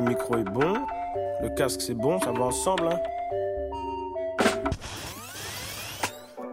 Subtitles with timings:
[0.00, 0.86] Le micro est bon,
[1.42, 2.88] le casque c'est bon, ça va ensemble.
[2.88, 2.98] Hein.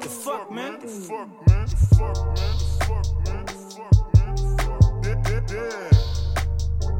[0.02, 0.74] The fuck, man?
[0.82, 1.66] The fuck, man?
[1.66, 2.58] The fuck, man?
[2.58, 3.46] The fuck, man?
[3.46, 4.36] The fuck, man?
[4.36, 5.90] The fuck, yeah, yeah, yeah.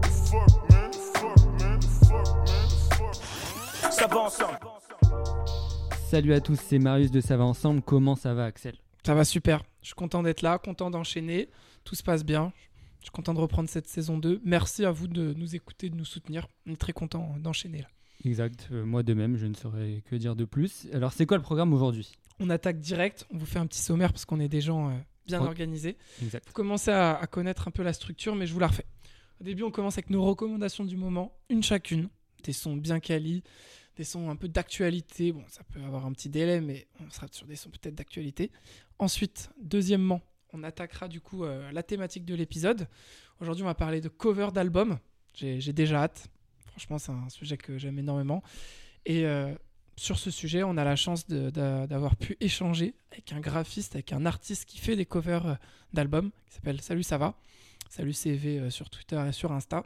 [0.02, 0.90] The fuck, man?
[0.90, 1.80] The fuck, man?
[1.82, 2.68] The fuck, man?
[2.70, 3.92] The fuck.
[3.92, 4.60] Ça va ensemble.
[6.10, 7.82] Salut à tous, c'est Marius de Ça va ensemble.
[7.82, 8.76] Comment ça va, Axel?
[9.06, 9.64] Ça va super.
[9.82, 11.50] Je suis content d'être là, content d'enchaîner.
[11.84, 12.54] Tout se passe bien.
[13.08, 14.42] Je suis content de reprendre cette saison 2.
[14.44, 16.46] Merci à vous de nous écouter, de nous soutenir.
[16.66, 17.88] On est très content d'enchaîner là.
[18.26, 20.90] Exact, euh, moi de même, je ne saurais que dire de plus.
[20.92, 22.12] Alors, c'est quoi le programme aujourd'hui?
[22.42, 23.26] On attaque direct.
[23.32, 24.94] On vous fait un petit sommaire parce qu'on est des gens euh,
[25.26, 25.48] bien Ouais.
[25.48, 25.96] organisés.
[26.22, 26.44] Exact.
[26.48, 28.86] Vous commencez à, à connaître un peu la structure, mais je vous la refais.
[29.40, 32.10] Au début, on commence avec nos recommandations du moment, une chacune.
[32.44, 33.42] Des sons bien quali,
[33.96, 35.32] des sons un peu d'actualité.
[35.32, 38.52] Bon, ça peut avoir un petit délai, mais on sera sur des sons peut-être d'actualité.
[39.00, 40.22] Ensuite, deuxièmement,
[40.54, 42.88] on attaquera du coup euh, la thématique de l'épisode.
[43.42, 44.98] Aujourd'hui, on va parler de cover d'album.
[45.34, 46.28] J'ai déjà hâte.
[46.66, 48.42] Franchement, c'est un sujet que j'aime énormément.
[49.06, 49.54] Et euh,
[49.96, 54.26] sur ce sujet, on a la chance d'avoir pu échanger avec un graphiste, avec un
[54.26, 55.56] artiste qui fait des covers euh,
[55.94, 57.36] d'albums, qui s'appelle Salut ça va?
[57.90, 59.84] Salut CV sur Twitter et sur Insta.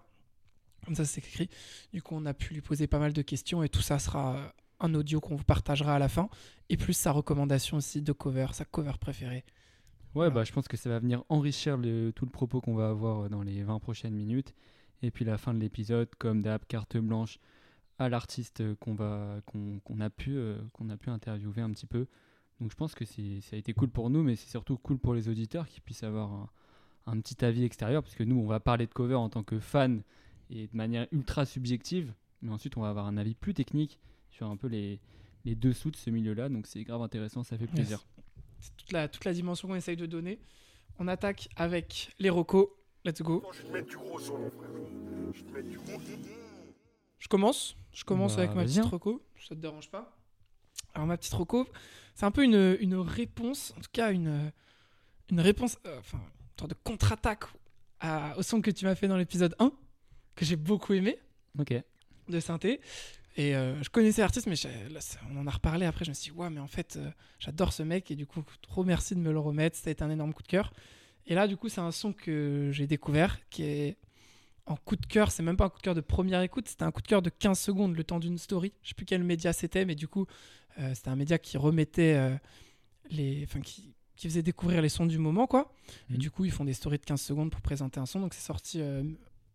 [0.86, 1.50] Comme ça, c'est écrit.
[1.94, 4.54] Du coup, on a pu lui poser pas mal de questions et tout ça sera
[4.80, 6.28] un audio qu'on vous partagera à la fin.
[6.70, 9.44] Et plus sa recommandation aussi de cover, sa cover préférée.
[10.14, 10.30] Ouais, Voilà.
[10.32, 13.22] bah, je pense que ça va venir enrichir le- tout le propos qu'on va avoir
[13.26, 14.54] euh, dans les 20 prochaines minutes.
[15.04, 17.40] Et puis la fin de l'épisode, comme d'hab, carte blanche
[17.98, 21.86] à l'artiste qu'on va qu'on qu'on a pu euh, qu'on a pu interviewer un petit
[21.88, 22.08] peu.
[22.60, 23.22] Donc je pense que ça
[23.54, 26.32] a été cool pour nous, mais c'est surtout cool pour les auditeurs qui puissent avoir
[26.32, 26.50] un,
[27.08, 29.60] un petit avis extérieur, parce que nous on va parler de cover en tant que
[29.60, 30.04] fan
[30.52, 33.98] et de manière ultra subjective, mais ensuite on va avoir un avis plus technique
[34.30, 35.00] sur un peu les
[35.46, 36.50] les dessous de ce milieu-là.
[36.50, 38.06] Donc c'est grave intéressant, ça fait plaisir.
[38.78, 40.40] Toute la, toute la dimension qu'on essaye de donner.
[41.00, 42.68] On attaque avec les recos.
[43.06, 43.44] Let's go.
[43.54, 44.70] Je vais te mettre du gros son, mon frère.
[45.34, 46.00] Je vais te mettre du gros
[47.20, 47.76] Je commence.
[47.94, 48.88] Je commence Bah, avec ma petite hein.
[48.90, 49.22] reco.
[49.40, 50.16] Ça te dérange pas?
[50.94, 51.68] Alors ma petite reco,
[52.16, 54.52] c'est un peu une, une réponse, en tout cas une,
[55.30, 57.46] une réponse, euh, enfin, une sorte de contre-attaque
[58.02, 59.72] à- au son que tu m'as fait dans l'épisode 1,
[60.36, 61.18] que j'ai beaucoup aimé,
[61.58, 61.74] Ok.
[62.28, 62.82] de synthé.
[63.38, 64.56] Et euh, je connaissais l'artiste, mais
[64.94, 65.00] là,
[65.32, 66.04] on en a reparlé après.
[66.06, 67.10] Je me suis dit, ouais, mais en fait, euh,
[67.40, 68.12] j'adore ce mec.
[68.12, 69.78] Et du coup, trop merci de me le remettre.
[69.78, 70.74] Ça a été un énorme coup de cœur.
[71.28, 73.98] Et là, du coup, c'est un son que j'ai découvert qui est
[74.66, 75.32] en coup de cœur.
[75.32, 76.68] C'est même pas un coup de cœur de première écoute.
[76.68, 78.74] C'était un coup de cœur de 15 secondes, le temps d'une story.
[78.84, 80.26] Je sais plus quel média c'était, mais du coup,
[80.80, 82.38] euh, c'était un média qui remettait
[83.10, 83.44] les.
[83.46, 85.74] Enfin, qui, qui faisait découvrir les sons du moment, quoi.
[86.10, 86.20] Et Mhm.
[86.20, 88.20] du coup, ils font des stories de 15 secondes pour présenter un son.
[88.20, 88.82] Donc, c'est sorti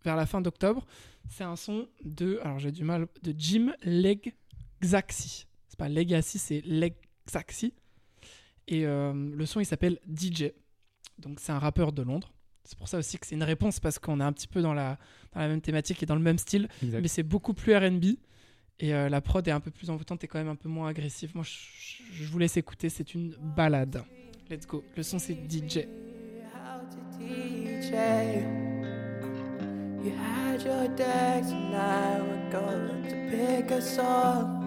[0.07, 0.87] vers la fin d'octobre.
[1.29, 5.47] C'est un son de, alors j'ai du mal, de Jim Legzaxi.
[5.69, 7.75] C'est pas Legacy, c'est Legzaxi.
[8.69, 10.53] Et euh, le son, il s'appelle DJ.
[11.19, 12.33] Donc c'est un rappeur de Londres.
[12.65, 14.75] C'est pour ça aussi que c'est une réponse parce qu'on est un petit peu dans
[14.75, 14.99] la,
[15.33, 16.69] dans la même thématique et dans le même style.
[16.83, 17.01] Exact.
[17.01, 18.05] Mais c'est beaucoup plus RB.
[18.79, 20.89] Et euh, la prod est un peu plus envoûtante et quand même un peu moins
[20.89, 21.33] agressive.
[21.35, 22.89] Moi, je, je vous laisse écouter.
[22.91, 24.05] C'est une balade.
[24.51, 24.85] Let's go.
[24.97, 25.87] Le son, c'est DJ.
[30.07, 34.63] You had your decks and I were going to pick a song.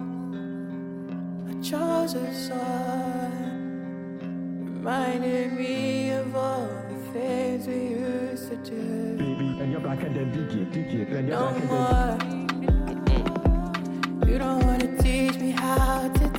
[1.48, 4.20] I chose a song.
[4.20, 9.16] Reminded me of all the things we used to do.
[9.16, 12.34] Baby, And you're back at the DJ, DJ, and you're No back at the
[14.20, 14.28] more.
[14.28, 16.29] You don't wanna teach me how to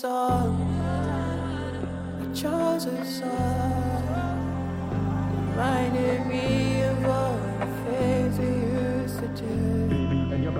[0.00, 0.54] song.
[2.22, 4.04] I chose a song.
[5.50, 10.32] Reminded me of all the things we used to do.
[10.32, 10.52] and you're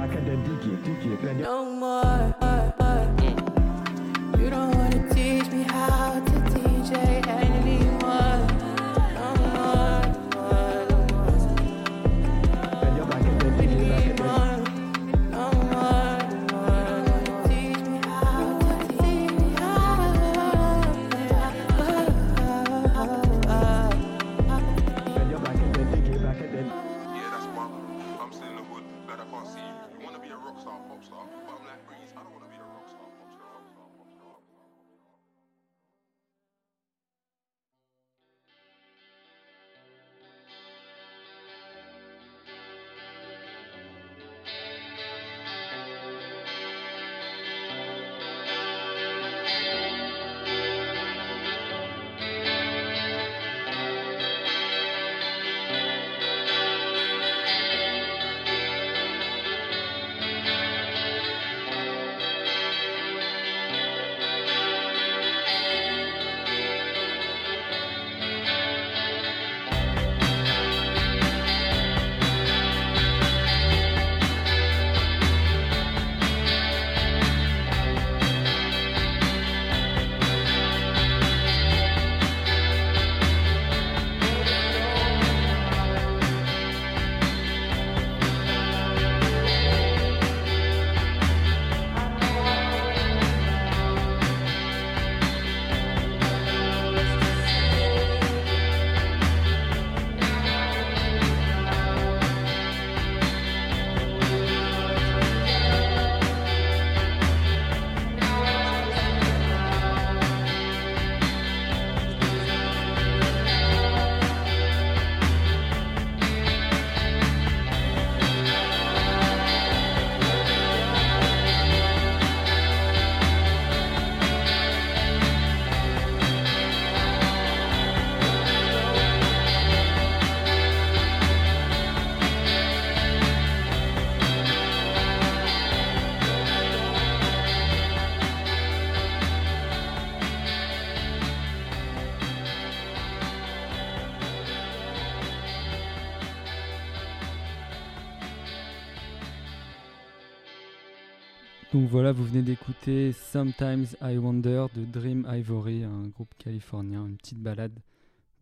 [151.89, 157.17] Donc voilà, vous venez d'écouter Sometimes I Wonder de Dream Ivory, un groupe californien, une
[157.17, 157.81] petite balade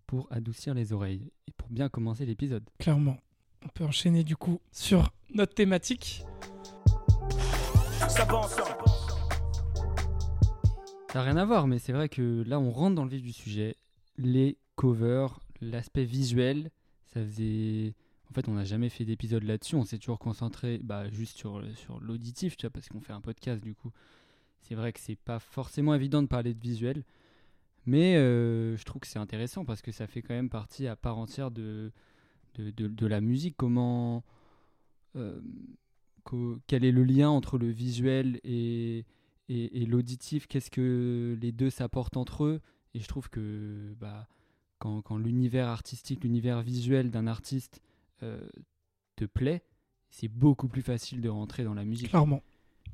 [0.09, 2.65] pour adoucir les oreilles et pour bien commencer l'épisode.
[2.81, 3.19] Clairement.
[3.65, 6.25] On peut enchaîner du coup sur notre thématique.
[8.09, 8.85] Ça va ensemble.
[11.13, 13.23] Ça n'a rien à voir, mais c'est vrai que là, on rentre dans le vif
[13.23, 13.77] du sujet.
[14.19, 16.73] Les covers, l'aspect visuel,
[17.05, 17.95] ça faisait.
[18.37, 19.77] Fait, on n'a jamais fait d'épisode là-dessus.
[19.77, 23.23] On s'est toujours concentré bah, juste sur, sur l'auditif, tu vois, parce qu'on fait un
[23.23, 23.91] podcast, du coup.
[24.61, 27.03] C'est vrai que c'est pas forcément évident de parler de visuel.
[27.87, 30.97] Mais euh, je trouve que c'est intéressant parce que ça fait quand même partie à
[30.97, 31.93] part entière de,
[32.57, 33.57] de, de- la musique.
[33.57, 34.23] Comment.
[35.15, 35.41] euh,
[36.67, 39.07] quel est le lien entre le visuel et,
[39.49, 40.47] et, et l'auditif?
[40.47, 42.61] Qu'est-ce que les deux s'apportent entre eux?
[42.93, 44.29] Et je trouve que bah,
[44.79, 47.81] quand, quand l'univers artistique, l'univers visuel d'un artiste
[48.23, 48.41] euh,
[49.17, 49.65] te plaît,
[50.11, 52.09] c'est beaucoup plus facile de rentrer dans la musique.
[52.11, 52.43] Clairement.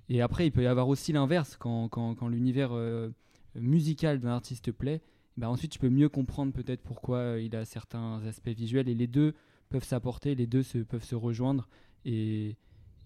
[0.08, 3.10] Et après, il peut y avoir aussi l'inverse, quand, quand, quand l'univers euh,
[3.54, 5.02] musical d'un artiste te plaît,
[5.36, 8.94] bah ensuite tu peux mieux comprendre peut-être pourquoi euh, il a certains aspects visuels, et
[8.94, 9.34] les deux
[9.70, 11.69] peuvent s'apporter, les deux se, peuvent se rejoindre
[12.04, 12.56] et,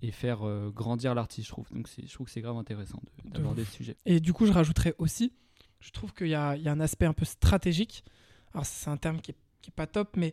[0.02, 1.68] et faire euh, grandir l'artiste, je trouve.
[1.72, 3.96] Donc je trouve que c'est grave intéressant de- De d'aborder ce sujet.
[4.06, 5.32] Et du coup, je rajouterais aussi,
[5.80, 8.02] je trouve qu'il y y a un aspect un peu stratégique.
[8.52, 10.32] Alors, c'est un terme qui est, qui est pas top, mais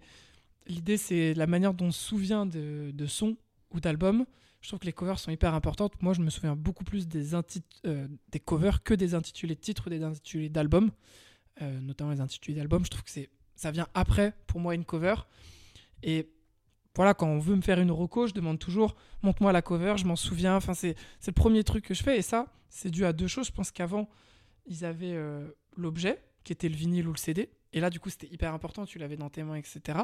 [0.67, 3.37] l'idée, c'est la manière dont on se souvient de, de sons
[3.71, 4.25] ou d'albums.
[4.61, 6.01] Je trouve que les covers sont hyper importantes.
[6.01, 9.87] Moi, je me souviens beaucoup plus des, euh, des covers que des intitulés de titres
[9.87, 10.91] ou des intitulés d'albums,
[11.61, 12.83] Euh, notamment les intitulés d'albums.
[12.83, 15.15] Je trouve que c'est, ça vient après, pour moi, une cover.
[16.01, 16.27] Et
[16.95, 20.05] voilà, quand on veut me faire une reco, je demande toujours montre-moi la cover, je
[20.05, 20.55] m'en souviens.
[20.55, 22.17] Enfin, c'est, c'est le premier truc que je fais.
[22.17, 23.47] Et ça, c'est dû à deux choses.
[23.47, 24.09] Je pense qu'avant,
[24.65, 27.49] ils avaient euh, l'objet, qui était le vinyle ou le CD.
[27.73, 29.99] Et là, du coup, c'était hyper important, tu l'avais dans tes mains, etc.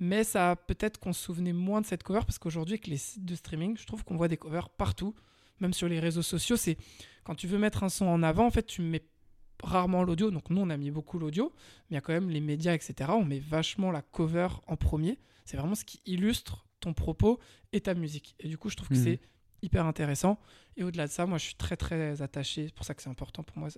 [0.00, 3.24] Mais ça, peut-être qu'on se souvenait moins de cette cover, parce qu'aujourd'hui, avec les sites
[3.26, 5.14] de streaming, je trouve qu'on voit des covers partout,
[5.60, 6.56] même sur les réseaux sociaux.
[6.56, 6.78] C'est
[7.24, 9.04] quand tu veux mettre un son en avant, en fait, tu mets
[9.62, 10.30] rarement l'audio.
[10.30, 12.72] Donc, nous, on a mis beaucoup l'audio, mais il y a quand même les médias,
[12.74, 13.10] etc.
[13.14, 15.18] On met vachement la cover en premier.
[15.44, 17.38] C'est vraiment ce qui illustre ton propos
[17.72, 18.34] et ta musique.
[18.40, 19.04] Et du coup, je trouve que Mhm.
[19.04, 19.20] c'est
[19.62, 20.38] hyper intéressant.
[20.76, 22.66] Et au-delà de ça, moi, je suis très, très attaché.
[22.66, 23.68] C'est pour ça que c'est important pour moi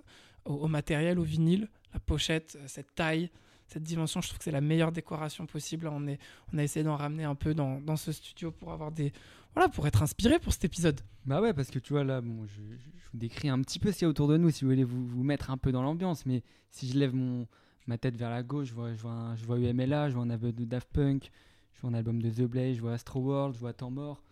[0.44, 3.30] au, matériel, au vinyle, la pochette, euh, cette taille,
[3.66, 4.20] cette dimension.
[4.20, 5.88] Je trouve que c'est la meilleure décoration possible.
[5.88, 6.18] On, est,
[6.52, 9.12] on a essayé d'en ramener un peu dans, dans ce studio pour avoir des.
[9.54, 11.00] Voilà, pour être inspiré pour cet épisode.
[11.26, 13.98] Bah ouais, parce que tu vois là, bon, je, vous décris un petit peu ce
[13.98, 15.82] qu'il y a autour de nous, si vous voulez vous, vous mettre un peu dans
[15.82, 16.26] l'ambiance.
[16.26, 17.46] Mais si je lève mon,
[17.86, 20.30] ma tête vers la gauche, je vois, je vois, je vois UMLA, je vois un
[20.30, 21.30] album de Daft Punk,
[21.72, 24.22] je vois un album de The Blaze, je vois Astro World, je vois Temps Mort,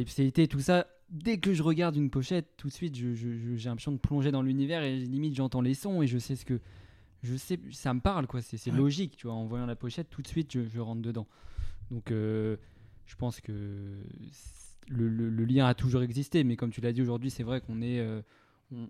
[0.00, 0.86] Ipséité, tout ça.
[1.10, 3.98] Dès que je regarde une pochette, tout de suite, je- je- je- j'ai l'impression de
[3.98, 6.60] plonger dans l'univers et limite j'entends les sons et je sais ce que.
[7.22, 8.76] Je sais, ça me parle quoi, c'est Ouais.
[8.76, 9.36] logique, tu vois.
[9.36, 11.26] En voyant la pochette, tout de suite, je, rentre dedans.
[11.92, 12.56] Donc, euh,
[13.06, 13.52] je pense que
[14.88, 17.60] le, le- le lien a toujours existé, mais comme tu l'as dit aujourd'hui, c'est vrai
[17.60, 18.22] qu'on est, euh,
[18.74, 18.88] on,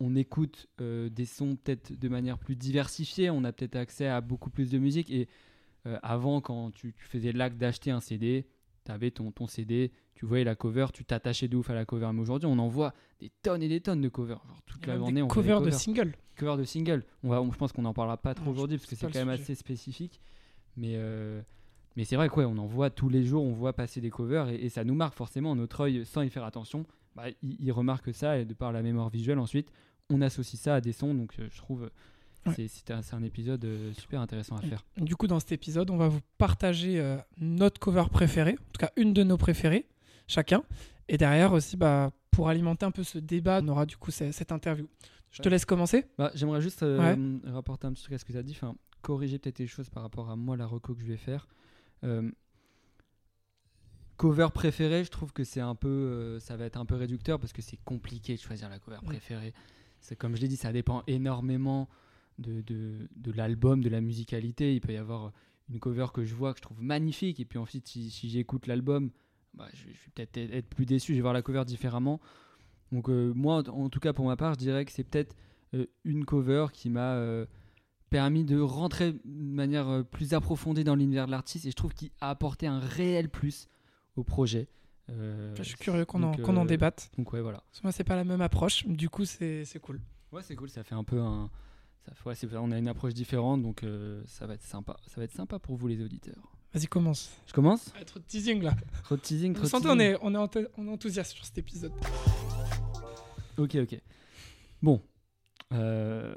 [0.00, 4.20] on écoute euh, des sons peut-être de manière plus diversifiée, on a peut-être accès à
[4.20, 5.10] beaucoup plus de musique.
[5.10, 5.28] Et
[6.02, 8.46] avant, quand tu, tu faisais l'acte d'acheter un CD,
[8.84, 11.84] tu avais ton, ton CD, tu voyais la cover, tu t'attachais de ouf à la
[11.84, 12.10] cover.
[12.12, 14.40] Mais aujourd'hui, on en voit des tonnes et des tonnes de covers.
[14.46, 16.14] Genre, toute la journée, on covers de singles.
[16.36, 17.04] cover de single.
[17.22, 19.18] On va, on- je pense qu'on n'en parlera pas trop aujourd'hui parce que c'est quand
[19.24, 19.42] même sujet.
[19.42, 20.20] assez spécifique.
[20.76, 21.42] Mais, euh,
[21.96, 24.48] mais c'est vrai quoi, on en voit tous les jours, on voit passer des covers
[24.48, 25.54] et, et ça nous marque forcément.
[25.54, 28.82] Notre œil, sans y faire attention, bah, il, il remarque ça et de par la
[28.82, 29.70] mémoire visuelle ensuite,
[30.10, 31.14] on associe ça à des sons.
[31.14, 31.90] Donc euh, je trouve
[32.46, 32.66] Ouais.
[32.68, 34.84] c'est un, épisode euh, super intéressant à faire.
[34.96, 38.78] Du coup, dans cet épisode, on va vous partager euh, notre cover préférée, en tout
[38.80, 39.86] cas une de nos préférées,
[40.26, 40.62] chacun.
[41.08, 44.32] Et derrière aussi, bah, pour alimenter un peu ce débat, on aura du coup ce-
[44.32, 44.88] cette interview.
[45.30, 45.50] Je te Ouais.
[45.52, 46.04] laisse commencer.
[46.18, 48.74] Bah, J'aimerais juste euh, rapporter un petit truc à ce que tu as dit, enfin,
[49.02, 51.46] corriger peut-être les choses par rapport à moi, la reco que je vais faire.
[52.04, 52.30] Euh,
[54.16, 57.52] cover préférée, je trouve que c'est un peu, ça va être un peu réducteur parce
[57.52, 59.52] que c'est compliqué de choisir la cover préférée.
[60.00, 61.88] C'est comme je l'ai dit, ça dépend énormément
[62.42, 64.74] de, de, de l'album, de la musicalité.
[64.74, 65.32] Il peut y avoir
[65.70, 68.66] une cover que je vois que je trouve magnifique et puis ensuite si, si j'écoute
[68.66, 69.10] l'album,
[69.54, 72.20] bah, je, je vais peut-être être- plus déçu, je vais voir la cover différemment.
[72.90, 75.34] Donc euh, moi, en tout cas pour ma part, je dirais que c'est peut-être
[75.74, 77.46] euh, une cover qui m'a euh,
[78.10, 82.10] permis de rentrer de manière plus approfondie dans l'univers de l'artiste et je trouve qu'il
[82.20, 83.68] a apporté un réel plus
[84.16, 84.68] au projet.
[85.08, 87.10] Je suis curieux qu'on en, qu'on en débatte.
[87.18, 87.58] Donc ouais, voilà.
[87.70, 88.86] Parce que moi, c'est pas la même approche.
[88.86, 90.00] Du coup, c'est c'est cool.
[90.30, 91.50] Ouais, c'est cool, ça fait un peu un...
[92.06, 94.96] Ça fait, ouais, c'est- on a une approche différente, donc euh, ça va être sympa.
[95.06, 96.52] Ça va être sympa pour vous les auditeurs.
[96.74, 97.30] Vas-y, commence.
[97.46, 98.74] Je commence Ah, trop de teasing là.
[99.04, 99.86] Trop de teasing, trop de teasing.
[99.88, 101.92] on est, on est, enth- on est enthousiaste sur cet épisode.
[103.58, 104.00] Ok, ok.
[104.82, 105.00] Bon.
[105.72, 106.34] Euh,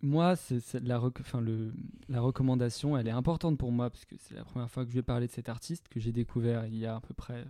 [0.00, 1.72] moi, c'est, c'est la, rec- enfin, le,
[2.08, 4.94] la recommandation, elle est importante pour moi parce que c'est la première fois que je
[4.94, 7.44] vais parler de cet artiste que j'ai découvert il y a à peu près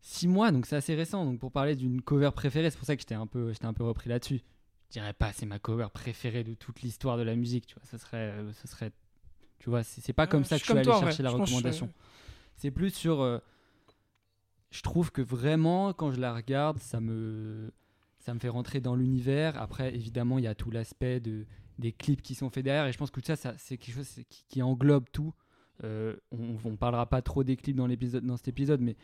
[0.00, 1.24] six mois, donc c'est assez récent.
[1.24, 3.72] Donc pour parler d'une cover préférée, c'est pour ça que j'étais un peu, j'étais un
[3.74, 4.40] peu repris là-dessus.
[4.90, 7.84] Je dirais pas c'est ma cover préférée de toute l'histoire de la musique, tu vois.
[7.86, 8.90] Ça serait, euh, ce serait,
[9.60, 11.36] tu vois, c'est, pas comme Euh, ça que je suis allé toi, chercher la Je
[11.36, 11.92] que recommandation.
[12.56, 13.20] C'est plus sur.
[13.20, 13.38] euh,
[14.72, 17.72] je trouve que vraiment, quand je la regarde, ça me,
[18.18, 19.60] ça me fait rentrer dans l'univers.
[19.62, 21.46] Après, évidemment, il y a tout l'aspect de,
[21.78, 22.86] des clips qui sont faits derrière.
[22.86, 25.32] Et je pense que ça, ça c'est quelque chose qui, qui englobe tout.
[25.84, 28.96] Euh, on, on parlera pas trop des clips dans, l'épisode, dans cet épisode, mais,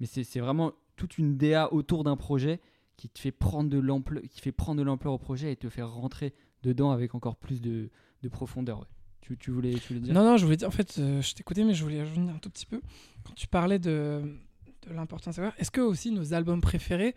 [0.00, 2.60] mais c'est vraiment toute une DA autour d'un projet
[2.96, 5.68] qui te fait prendre de l'ampleur, qui fait prendre de l'ampleur au projet et te
[5.68, 7.90] faire rentrer dedans avec encore plus de,
[8.22, 8.86] de profondeur.
[9.20, 10.12] Tu, voulais, tu voulais dire?
[10.12, 12.38] Non, non, je voulais dire, en fait, euh, je t'écoutais, mais je voulais revenir un
[12.38, 12.82] tout petit peu.
[13.24, 14.38] Quand tu parlais de,
[14.86, 17.14] de l'importance covers, est-ce que aussi nos albums préférés,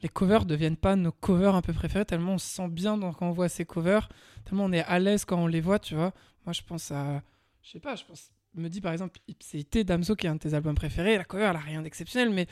[0.00, 3.28] les covers deviennent pas nos covers un peu préférés, tellement on se sent bien quand
[3.28, 4.08] on voit ces covers,
[4.44, 6.14] tellement on est à l'aise quand on les voit, tu vois?
[6.46, 7.24] Moi, je pense à.
[7.62, 8.30] Je sais pas, je pense.
[8.54, 11.46] Me dis par exemple, Ipséité Damso, qui est un de tes albums préférés, la cover,
[11.50, 12.46] elle a rien d'exceptionnel, mais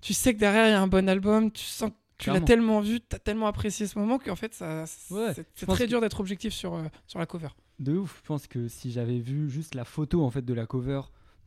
[0.00, 2.40] tu sais que derrière, il y a un bon album, tu sens que tu l'as
[2.40, 6.00] tellement vu, tu as tellement apprécié ce moment qu'en fait, ça, Ouais, c'est très dur
[6.00, 7.48] d'être objectif sur, euh, sur la cover.
[7.78, 10.66] De ouf, je pense que si j'avais vu juste la photo en fait de la
[10.66, 11.00] cover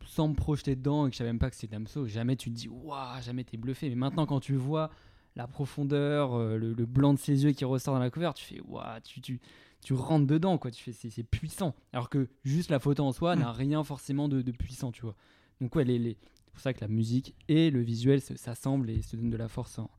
[0.06, 2.50] sans me projeter dedans et que je savais même pas que c'était Damso, jamais tu
[2.52, 3.88] te dis waouh, jamais t'es bluffé.
[3.90, 4.90] Mais maintenant quand tu vois
[5.36, 8.44] la profondeur, euh, le, le blanc de ses yeux qui ressort dans la cover, tu
[8.46, 9.40] fais waouh, tu, tu,
[9.82, 10.72] tu rentres dedans quoi.
[10.72, 11.74] Tu fais c'est, puissant.
[11.94, 13.40] Alors que juste la photo en soi Mm.
[13.40, 15.16] n'a rien forcément de, de puissant, tu vois.
[15.62, 18.90] Donc ouais, les, les- c'est pour ça que la musique et le visuel se- s'assemblent
[18.90, 19.90] et se donnent de la force en-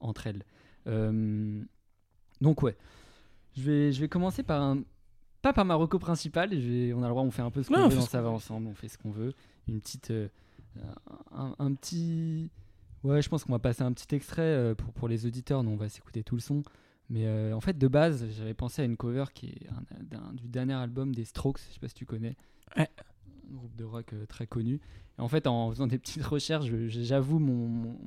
[0.00, 0.44] entre elles.
[0.86, 1.62] Euh,
[2.40, 2.76] donc ouais,
[3.56, 4.82] je vais, je vais commencer par un
[5.42, 6.50] pas par ma reco principale.
[6.52, 8.18] je vais- on a le droit, on fait un peu ce qu'on on veut Ça
[8.18, 9.32] qu'on va ensemble, on fait ce qu'on veut.
[9.68, 10.28] Une petite, euh,
[11.32, 12.50] un, un petit,
[13.04, 15.62] ouais, je pense qu'on va passer un petit extrait euh, pour pour les auditeurs.
[15.62, 16.62] Nous, on va s'écouter tout le son.
[17.08, 19.68] Mais euh, en fait, de base, j'avais pensé à une cover qui est
[20.16, 21.60] un- du dernier album des Strokes.
[21.68, 22.36] Je sais pas si tu connais.
[22.76, 22.88] Ouais.
[23.48, 24.80] Un groupe de rock très connu.
[25.18, 27.98] Et en fait, en faisant des petites recherches, j'avoue mon, mon,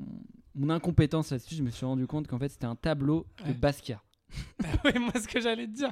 [0.55, 1.55] mon incompétence là-dessus.
[1.55, 3.53] Je me suis rendu compte qu'en fait, c'était un tableau de.
[3.53, 4.01] Basquiat.
[4.85, 5.91] ouais, moi, ce que j'allais te dire,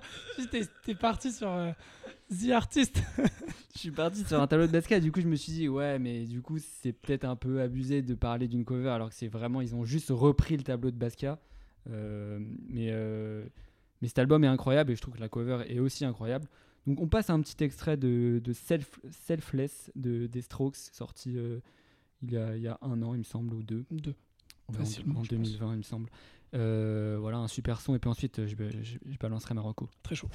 [0.84, 1.72] t'es parti sur euh,
[2.30, 3.02] The Artist.
[3.74, 5.00] Je suis parti sur un tableau de Basquiat.
[5.00, 8.02] Du coup, je me suis dit, ouais, mais du coup, c'est peut-être un peu abusé
[8.02, 10.98] de parler d'une cover alors que c'est vraiment, ils ont juste repris le tableau de
[10.98, 11.40] Basquiat.
[11.90, 13.46] Euh, mais, euh,
[14.02, 16.48] mais cet album est incroyable et je trouve que la cover est aussi incroyable.
[16.86, 21.38] Donc, on passe à un petit extrait de, de Self, Selfless de, des Strokes, sorti
[21.38, 21.60] euh,
[22.22, 23.86] il, y a, il y a un an, il me semble, ou deux.
[23.92, 24.16] Deux.
[24.74, 25.38] Facilement, en, en je pense.
[25.38, 26.10] 2020, il me semble.
[26.54, 27.96] Euh, voilà, un super son.
[27.96, 29.90] Et puis ensuite, je, je, je balancerai Marocco.
[30.04, 30.30] Très chaud.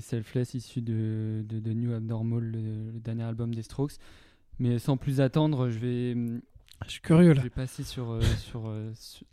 [0.00, 3.94] C'est Selfless issu de, de, de New Abnormal, le, le dernier album des Strokes.
[4.58, 6.14] Mais sans plus attendre, je vais,
[6.86, 7.42] Je suis curieux je là.
[7.42, 9.26] vais passer sur, euh, sur, euh, sur,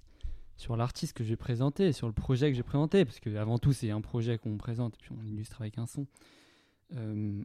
[0.58, 3.74] sur l'artiste que j'ai présenté, sur le projet que j'ai présenté, parce que avant tout
[3.74, 6.06] c'est un projet qu'on présente et puis on illustre avec un son.
[6.96, 7.42] Euh,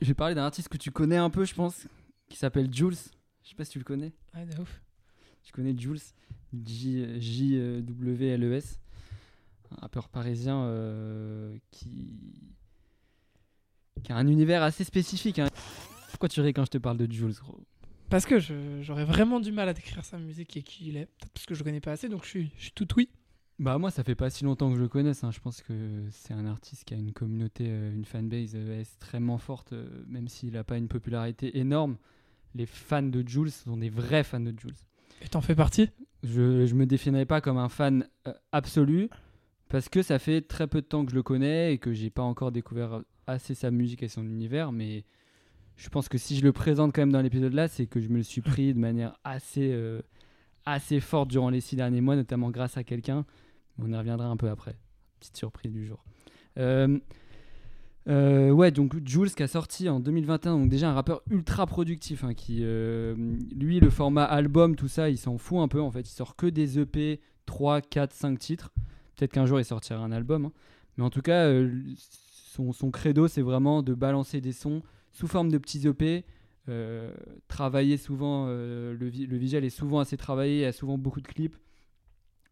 [0.00, 1.86] je vais parler d'un artiste que tu connais un peu, je pense,
[2.28, 2.96] qui s'appelle Jules.
[3.44, 4.12] Je sais pas si tu le connais.
[4.32, 4.82] Ah, de ouf.
[5.44, 6.00] Tu connais Jules?
[6.66, 8.78] J- J-W-L-E-S.
[9.76, 12.16] Un rappeur parisien euh, qui...
[14.02, 15.38] qui a un univers assez spécifique.
[15.38, 15.48] hein.
[16.10, 17.60] Pourquoi tu ris quand je te parle de Jules gros?
[18.10, 18.38] Parce que
[18.82, 21.06] j'aurais vraiment du mal à décrire sa musique et qui il est.
[21.06, 23.08] Peut-être parce que je connais pas assez, donc je suis, je suis tout oui.
[23.58, 25.24] Bah moi ça fait pas si longtemps que je le connaisse.
[25.24, 25.30] hein.
[25.30, 29.38] Je pense que c'est un artiste qui a une communauté, euh, une fanbase euh, extrêmement
[29.38, 31.96] forte, euh, même s'il n'a pas une popularité énorme.
[32.54, 34.74] Les fans de Jules sont des vrais fans de Jules.
[35.22, 35.88] Et t'en fais partie?
[36.22, 38.06] Je, je me définirais pas comme un fan
[38.52, 39.08] absolu
[39.72, 42.10] parce que ça fait très peu de temps que je le connais et que j'ai
[42.10, 44.70] pas encore découvert assez sa musique et son univers.
[44.70, 45.02] Mais
[45.76, 48.10] je pense que si je le présente quand même dans l'épisode là, c'est que je
[48.10, 50.02] me le suis pris de manière assez, euh,
[50.66, 53.24] assez forte durant les six derniers mois, notamment grâce à quelqu'un.
[53.78, 54.76] On y reviendra un peu après.
[55.20, 56.04] Petite surprise du jour.
[56.58, 56.98] Euh,
[58.08, 62.24] euh, ouais, donc Jules qui a sorti en 2021, donc déjà un rappeur ultra productif,
[62.24, 66.02] hein, qui lui le format album, tout ça, il s'en fout un peu en fait,
[66.02, 68.70] il sort que des EP 3, 4, 5 titres.
[69.16, 70.52] Peut-être qu'un jour il sortira un album, hein.
[70.96, 71.70] mais en tout cas euh,
[72.72, 76.24] son, credo c'est vraiment de balancer des sons sous forme de petits EP.
[76.68, 77.12] euh,
[77.48, 80.96] travailler souvent, euh, le, vi- le visuel est souvent assez travaillé, il y a souvent
[80.98, 81.56] beaucoup de clips.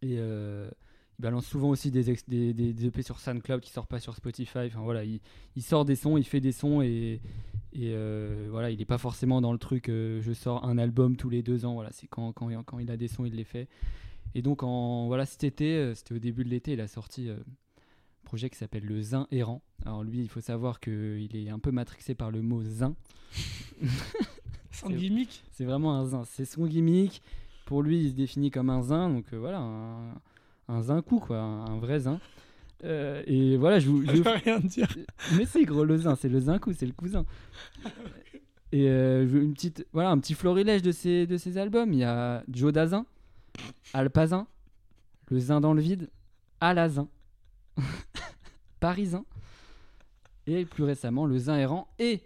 [0.03, 0.70] Et il
[1.18, 4.68] balance souvent aussi des, ex- EP sur SoundCloud qui sortent pas sur Spotify.
[4.77, 5.20] Voilà, il,
[5.62, 7.20] sort des sons, il fait des sons et,
[8.51, 11.64] voilà, il n'est pas forcément dans le truc je sors un album tous les deux
[11.66, 11.75] ans.
[11.75, 12.33] Voilà, c'est quand
[12.81, 13.68] il a des sons, il les fait.
[14.35, 17.29] Et donc en voilà cet été, euh, c'était au début de l'été, il a sorti
[17.29, 19.62] euh, un projet qui s'appelle le Zin errant.
[19.85, 22.95] Alors lui, il faut savoir qu'il est un peu matrixé par le mot zin.
[24.71, 25.43] C'est- gimmick?
[25.51, 26.23] C'est vraiment un zin.
[26.25, 27.23] C'est son gimmick.
[27.66, 29.11] Pour lui, il se définit comme un zin.
[29.11, 30.14] Donc euh, voilà, un,
[30.69, 31.38] un zin coup, quoi.
[31.40, 32.21] Un, un vrai zin.
[32.85, 34.05] Euh, et voilà, je vous.
[34.07, 34.88] je rien dire.
[35.37, 36.14] Mais c'est gros, le zin.
[36.16, 37.25] C'est le zin coup, c'est le cousin.
[38.73, 41.93] Et euh, une petite, voilà, un petit florilège de ses, de ses albums.
[41.93, 43.05] Il y a Joe Dazin,
[43.93, 44.47] Alpazin,
[45.29, 46.11] Le Zin dans le vide,
[46.61, 47.09] Alazin,
[48.81, 49.25] Parisin,
[50.47, 52.23] et plus récemment Le Zin errant, et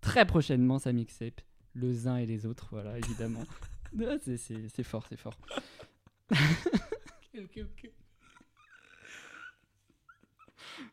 [0.00, 1.40] très prochainement sa mixtape,
[1.74, 3.44] Le Zin et les autres, voilà, évidemment.
[4.06, 5.32] Ah, c'est- fort, c'est fort.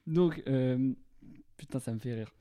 [0.08, 0.94] Donc, euh,
[1.58, 2.32] putain, ça me fait rire.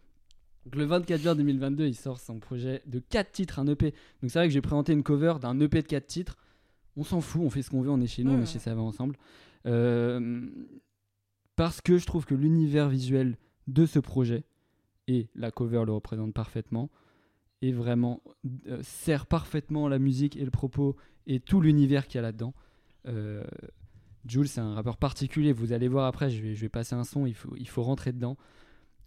[0.65, 3.91] Donc, le 24 juin 2022, il sort son projet de 4 titres, un EP.
[4.23, 6.37] Donc, c'est vrai que j'ai présenté une cover d'un EP de 4 titres.
[6.97, 8.43] On s'en fout, on fait ce qu'on veut, on est chez nous, on Ouais.
[8.43, 9.17] est chez Ça va ensemble.
[9.67, 10.49] Euh,
[11.57, 14.45] parce que je trouve que l'univers visuel de ce projet,
[15.07, 16.91] et la cover le représente parfaitement,
[17.63, 18.21] et vraiment
[18.69, 22.53] euh, sert parfaitement la musique et le propos et tout l'univers qu'il y a là-dedans.
[23.07, 23.45] Euh,
[24.27, 25.53] Jules, c'est un rappeur particulier.
[25.53, 27.83] Vous allez voir après, je vais, je vais passer un son, il faut, il faut
[27.83, 28.37] rentrer dedans.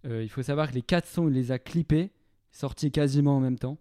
[0.04, 2.12] Il faut savoir que les quatre sons, il les a clippés,
[2.52, 3.78] sortis quasiment en même temps.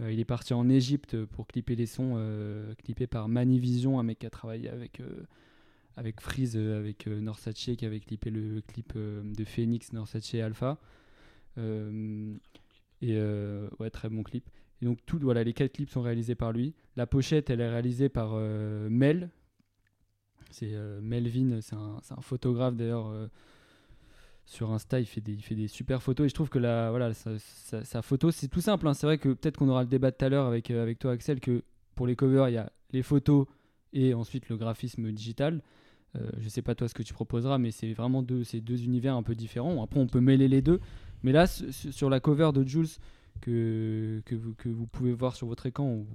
[0.00, 4.02] Euh, il est parti en Égypte pour clipper les sons, euh, clippés par Manivision, un
[4.02, 5.22] mec qui a travaillé avec, euh,
[5.96, 10.78] avec Freeze, euh, avec Norsace, qui avait clippé le clip de Phoenix, Norsace Alpha.
[11.56, 13.18] Et
[13.78, 14.48] ouais, très bon clip.
[14.82, 16.74] Et donc, tout, voilà, les quatre clips sont réalisés par lui.
[16.96, 18.34] La pochette, elle est réalisée par
[18.90, 19.30] Mel.
[20.50, 23.28] C'est Melvin, c'est un photographe d'ailleurs.
[24.46, 26.90] Sur Insta, il fait, des, il fait des super photos et je trouve que la,
[26.90, 28.86] voilà, sa, photo, c'est tout simple.
[28.86, 28.94] hein.
[28.94, 31.12] C'est vrai que peut-être qu'on aura le débat tout à l'heure avec, euh, avec toi,
[31.12, 31.62] Axel, que
[31.94, 33.46] pour les covers, il y a les photos
[33.92, 35.62] et ensuite le graphisme digital.
[36.16, 38.84] Euh, je sais pas toi ce que tu proposeras, mais c'est vraiment deux, ces deux
[38.84, 39.82] univers un peu différents.
[39.82, 40.80] Après, on peut mêler les deux.
[41.22, 42.86] Mais là, su- su- sur la cover de Jules,
[43.40, 44.34] que, que,
[44.68, 46.06] vous, pouvez voir sur votre écran ou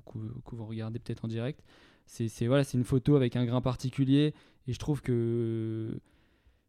[0.46, 1.62] que, vous regardez peut-être en direct,
[2.06, 4.34] c'est voilà, c'est une photo avec un grain particulier.
[4.68, 6.00] Et je trouve que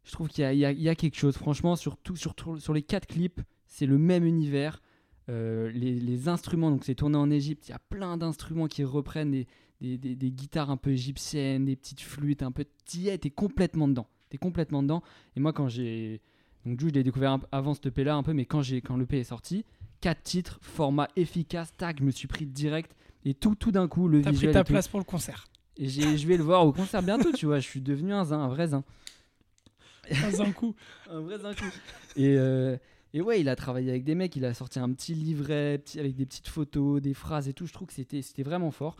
[0.03, 1.35] je trouve qu'il y, a- y y quelque chose.
[1.37, 4.81] Franchement, sur, tout- sur, les quatre clips, c'est le même univers.
[5.29, 8.83] Euh, les, les instruments, donc c'est tourné en Égypte, il y a plein d'instruments qui
[8.83, 9.47] reprennent des,
[9.79, 12.65] des, des- des guitares un peu égyptiennes, des petites flûtes, un peu.
[12.85, 14.07] T'y es, t'es complètement dedans.
[14.29, 15.03] T'es complètement dedans.
[15.35, 16.21] Et moi, quand j'ai.
[16.65, 19.19] Donc, Jules, je l'ai découvert avant ce EP là, un peu, mais quand, quand l'EP
[19.19, 19.65] est sorti,
[19.99, 22.95] quatre titres, format efficace, tac, je me suis pris direct.
[23.25, 25.45] Et tout, tout d'un coup, le T'as pris ta place pour le concert.
[25.77, 27.59] Et je vais le voir au concert bientôt, tu vois.
[27.59, 28.83] Je suis devenu un zin, un vrai zin.
[30.39, 30.75] Un coup.
[31.09, 31.65] Un vrai zin coup.
[32.15, 32.77] Et, euh,
[33.13, 35.99] et ouais, il a travaillé avec des mecs, il a sorti un petit livret petit,
[35.99, 37.65] avec des petites photos, des phrases et tout.
[37.65, 38.95] Je trouve que c'était c'était vraiment fort.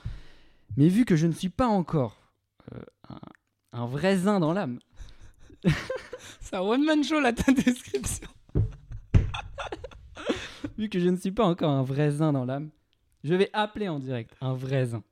[0.77, 2.17] Mais vu que je ne suis pas encore
[2.73, 4.79] euh, un, un vrai zin dans l'âme,
[6.39, 8.27] C'est un one-man show, là, ta description.
[10.77, 12.69] Vu que je ne suis pas encore un vrai zin dans l'âme,
[13.23, 15.03] je vais appeler en direct un vrai zin.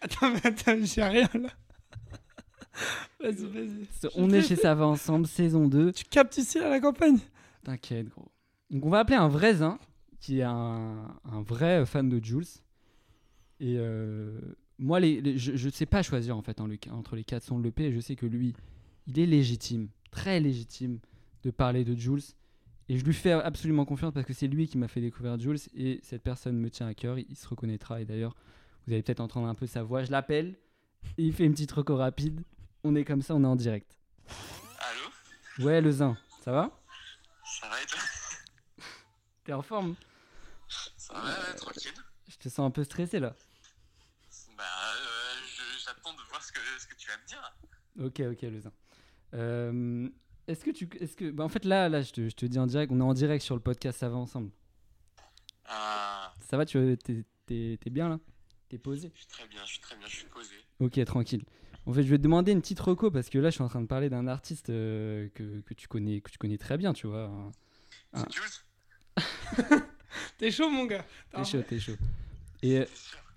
[0.00, 1.50] Attends, mais attends, j'ai rien, là.
[3.20, 4.10] Vas-y, vas-y.
[4.14, 5.92] On est chez Ça va ensemble, saison 2.
[5.92, 7.18] Tu captes ici, à la campagne?
[7.64, 8.30] T'inquiète, gros.
[8.70, 9.78] Donc, on va appeler un vrai zin,
[10.20, 12.44] qui est un, un vrai fan de Jules.
[13.60, 14.38] Et euh,
[14.78, 17.58] moi, les, les- je ne sais pas choisir en fait le- entre les quatre sons
[17.58, 17.84] de l'EP.
[17.86, 18.54] Et je sais que lui,
[19.06, 20.98] il est légitime, très légitime,
[21.42, 22.22] de parler de Jules.
[22.90, 25.58] Et je lui fais absolument confiance parce que c'est lui qui m'a fait découvrir Jules.
[25.74, 28.00] Et cette personne me tient à cœur, il, il se reconnaîtra.
[28.00, 28.36] Et d'ailleurs,
[28.86, 30.04] vous allez peut-être entendre un peu sa voix.
[30.04, 30.54] Je l'appelle,
[31.16, 32.42] et il fait une petite reco rapide.
[32.84, 33.98] On est comme ça, on est en direct.
[34.78, 35.64] Allô?
[35.66, 36.70] Ouais, le zin, ça va?
[37.60, 38.00] Ça va et toi?
[39.44, 39.94] T'es en forme?
[40.96, 41.92] Ça va, ouais, tranquille.
[42.28, 43.34] Je te sens un peu stressé là.
[44.56, 45.46] Bah, euh,
[45.84, 47.56] j'attends de voir ce que, ce que tu vas me dire.
[48.00, 48.72] Ok, ok, le zin.
[49.34, 50.08] Euh,
[50.46, 50.88] est-ce que tu.
[51.00, 53.00] Est-ce que, bah, en fait, là, là je, te, je te dis en direct, on
[53.00, 54.50] est en direct sur le podcast Ça va ensemble.
[55.66, 58.18] Ah, Ça va, tu t'es, t'es- t'es bien là?
[58.68, 59.10] T'es posé?
[59.14, 60.54] Je suis très bien, je suis très bien, je suis posé.
[60.80, 61.44] Ok, tranquille.
[61.88, 63.68] En fait, je vais te demander une petite reco parce que là, je suis en
[63.68, 66.92] train de parler d'un artiste euh, que, que, tu connais, que tu connais très bien,
[66.92, 67.30] tu vois.
[68.12, 68.26] Ah.
[68.30, 69.24] Jules
[70.38, 71.02] T'es chaud, mon gars.
[71.30, 71.96] T'es chaud, t'es chaud.
[72.62, 72.84] Et euh,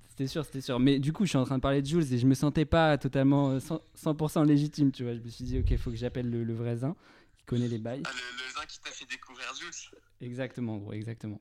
[0.09, 0.81] c'était sûr, c'était sûr.
[0.81, 2.65] Mais du coup, je suis en train de parler de Jules et je me sentais
[2.65, 5.13] pas totalement euh, 100%, 100% légitime, tu vois.
[5.13, 6.93] Je me suis dit, ok, il faut que j'appelle le, le vrai zin
[7.37, 8.03] qui connaît les bails.
[8.05, 11.39] Ah, le, le zin qui t'a fait découvrir Jules Exactement, gros, exactement.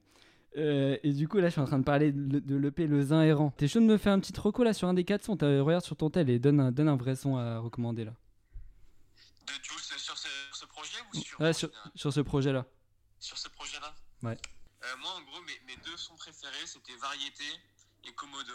[0.57, 3.03] Euh, et du coup, là, je suis en train de parler de, de l'EP Le
[3.03, 3.51] Zin Errant.
[3.53, 5.37] T'es chaud de me faire un petit reco là sur un des quatre sons?
[5.37, 8.13] T'as- Regarde sur ton tel et donne un, donne un vrai son à recommander là.
[9.47, 12.67] De Jules sur ce, ce projet ou sur, Ouais, sur, sur ce projet là.
[13.21, 13.95] sur ce projet-là?
[14.23, 14.37] Ouais.
[14.83, 17.45] Euh, moi, en gros, mes, mes deux sons préférés, c'était Variété
[18.05, 18.53] et Komodo.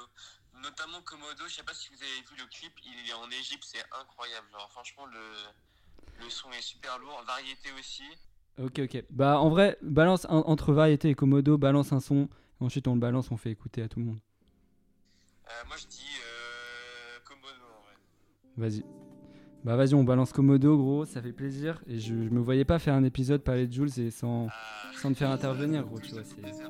[0.61, 3.63] Notamment Komodo, je sais pas si vous avez vu le clip, il est en Égypte,
[3.65, 4.47] c'est incroyable.
[4.51, 5.19] Genre, franchement, le,
[6.23, 7.21] le son est super lourd.
[7.27, 8.03] Variété aussi.
[8.59, 9.03] Ok, ok.
[9.09, 12.29] Bah, en vrai, balance un- entre variété et Komodo, balance un son.
[12.59, 14.19] Ensuite, on le balance, on fait écouter à tout le monde.
[15.47, 17.95] Euh, moi, je dis euh, Komodo en vrai.
[18.57, 18.83] Vas-y.
[19.65, 21.81] Bah, vas-y, on balance Komodo, gros, ça fait plaisir.
[21.87, 24.91] Et je, je me voyais pas faire un épisode parler de Jules et sans, Ah,
[25.01, 26.23] sans te faire intervenir, gros, tu vois.
[26.23, 26.69] c'est- plaisir.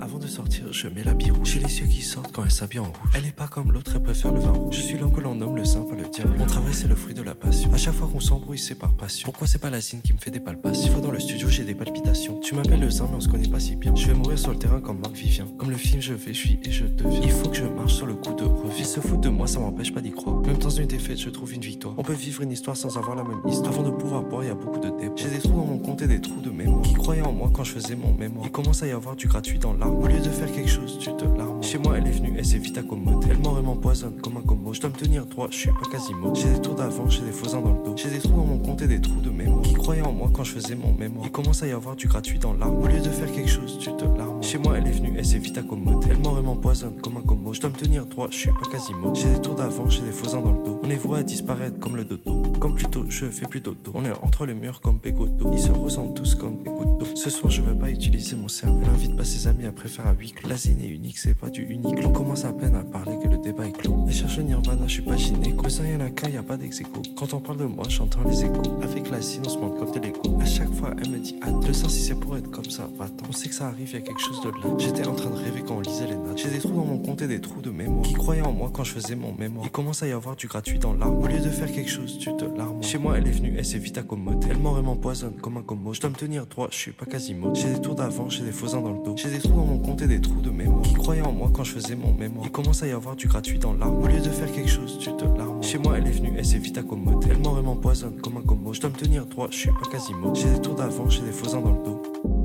[0.00, 1.52] Avant de sortir, je mets l'habit rouge.
[1.52, 3.10] J'ai les yeux qui sortent quand elle s'habille en rouge.
[3.14, 4.76] Elle est pas comme l'autre, elle préfère le vin rouge.
[4.76, 6.36] Je suis l'homme que l'on nomme le saint, pas le diable.
[6.38, 7.72] Mon travail, c'est le fruit de la passion.
[7.72, 9.26] À chaque fois qu'on s'embrouille, c'est par passion.
[9.26, 10.92] Pourquoi c'est pas la signe qui me fait des palpations?
[10.92, 12.38] Faut dans le studio, j'ai des palpitations.
[12.40, 13.94] Tu m'appelles le saint, mais on se connaît pas si bien.
[13.94, 15.46] Je vais mourir sur le terrain comme Marc Vivien.
[15.58, 17.20] Comme le film, je vais, je suis et je deviens.
[17.22, 18.84] Il faut que je marche sur le coup de revue.
[18.84, 20.40] Se foutent de moi, ça m'empêche pas d'y croire.
[20.42, 21.94] Même dans une défaite, je trouve une victoire.
[21.98, 23.74] On peut vivre une histoire sans avoir la même histoire.
[23.74, 25.14] Avant de pouvoir boire, y a beaucoup de débats.
[25.16, 26.82] J'ai des trous dans mon compte et des trous de mémoire.
[26.82, 28.46] Qui croyaient en moi quand je faisais mon mémoire.
[28.46, 31.10] Il commence à y avoir du gratuit dans Au lieu de faire quelque chose, tu
[31.16, 31.62] te larmes.
[31.62, 33.28] Chez moi, elle est venue, elle s'est vite accommodée.
[33.30, 34.72] Elle et m'empoisonne comme un combo.
[34.72, 36.34] Je dois me tenir droit, je suis pas quasiment.
[36.34, 37.94] J'ai des tours d'avant, j'ai des faux ans dans le dos.
[37.96, 39.62] J'ai des trous dans mon compte et des trous de mémoire.
[39.62, 41.26] Qui croyaient en moi quand je faisais mon mémoire.
[41.26, 42.82] Il commence à y avoir du gratuit dans l'arme.
[42.82, 44.42] Au lieu de faire quelque chose, tu te larmes.
[44.42, 46.08] Chez moi, elle est venue, elle s'est vite accommodée.
[46.10, 47.52] Elle et m'empoisonne comme un combo.
[47.52, 49.14] Je dois me tenir droit, je suis pas quasiment.
[49.14, 50.80] J'ai des tours d'avant, j'ai des faux ans dans le dos.
[50.82, 52.42] On est voué à disparaître comme le dodo.
[52.60, 53.92] Comme plutôt, je fais plus dodo.
[53.94, 55.50] On est entre les murs comme Pégoto.
[55.52, 57.06] Ils se ressemblent tous comme d'eau.
[57.14, 58.78] Ce soir, je veux pas utiliser mon cerveau.
[58.82, 60.34] Elle invite pas ses amis après faire à huis.
[60.48, 61.96] La est unique, c'est pas du unique.
[62.04, 64.04] On commence à peine à parler que le débat est clos.
[64.06, 65.64] Elle cherche le nirvana, je suis pas gynéco.
[65.64, 66.82] Le sang, y'en a qu'un, y a pas dex.
[67.16, 68.78] Quand on parle de moi, j'entends les échos.
[68.82, 70.38] Avec la on se montre comme de l'écho.
[70.40, 71.60] À chaque fois, elle me dit attends.
[71.60, 73.26] Le sang, si c'est pour être comme ça, va-t'en.
[73.28, 74.74] On sait que ça arrive, y a quelque chose de là.
[74.78, 76.38] J'étais en train de rêver quand on lisait les notes.
[76.38, 78.02] J'ai des trous dans mon compte et des trous de mémoire.
[78.02, 79.64] Qui croyaient en moi quand je faisais mon mémoire.
[79.66, 81.18] Il commence à y avoir du gratuit dans l'arme.
[81.18, 82.82] Au lieu de faire quelque chose, tu te larmes.
[82.82, 84.48] Chez moi, elle est venue, elle s'est vite accommodée.
[84.50, 85.92] Elle et m'empoisonne comme un combo.
[85.94, 87.54] Je dois me tenir droit, je suis pas quasiment.
[87.54, 89.14] J'ai des tours d'avant, j'ai des faux ans dans le dos.
[89.16, 90.82] J'ai des trous dans mon compte et des trous de mémoire.
[90.82, 92.44] Qui croyaient en moi quand je faisais mon mémoire.
[92.44, 94.02] Il commence à y avoir du gratuit dans l'arme.
[94.02, 95.62] Au lieu de faire quelque chose, tu te larmes.
[95.62, 97.28] Chez moi, elle est venue, elle s'est vite accommodée.
[97.30, 98.72] Elle et m'empoisonne comme un combo.
[98.72, 100.34] Je dois me tenir droit, je suis pas quasiment.
[100.34, 102.37] J'ai des tours d'avant, j'ai des faux ans dans le dos.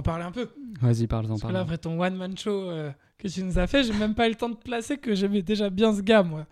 [0.00, 0.48] En parler un peu.
[0.80, 3.66] Vas-y, parle-en, Parce que là, parle après ton one-man show euh, que tu nous as
[3.66, 6.22] fait, j'ai même pas eu le temps de placer que j'aimais déjà bien ce gars,
[6.22, 6.46] moi.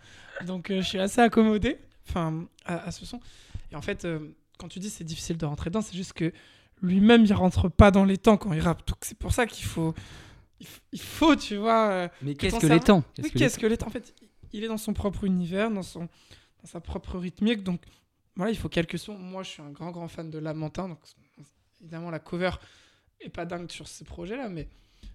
[0.46, 3.20] Donc, euh, je suis assez accommodé enfin, à, à ce son.
[3.72, 4.20] Et en fait, euh,
[4.58, 6.32] quand tu dis c'est difficile de rentrer dedans, c'est juste que
[6.80, 8.86] lui-même, il rentre pas dans les temps quand il rappe.
[8.86, 9.94] Donc, c'est pour ça qu'il faut,
[10.92, 12.08] il faut, tu vois.
[12.22, 13.02] Mais qu'est-ce que les temps?
[13.14, 13.88] Qu'est-ce que que les temps?
[13.88, 14.14] En fait,
[14.52, 17.62] il est dans son propre univers, dans, son, dans sa propre rythmique.
[17.62, 17.80] Donc,
[18.36, 19.18] voilà, il faut quelques sons.
[19.18, 20.88] Moi, je suis un grand, grand fan de Lamentin.
[20.88, 21.00] Donc,
[21.80, 22.50] évidemment, la cover
[23.20, 24.68] est pas dingue sur ce projet-là, mais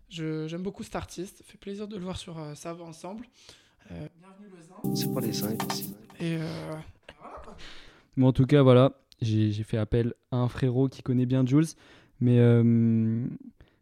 [0.09, 1.37] je- j'aime beaucoup cet artiste.
[1.39, 3.25] Ça fait plaisir de le voir sur euh, Ça va ensemble.
[3.91, 4.95] Euh, bienvenue, Lausanne.
[4.95, 5.43] C'est pas les.
[6.25, 6.73] Et euh,
[8.15, 11.45] Mais en tout cas, voilà, j'ai j'ai fait appel à un frérot qui connaît bien
[11.45, 11.65] Jules.
[12.19, 12.63] Mais, euh,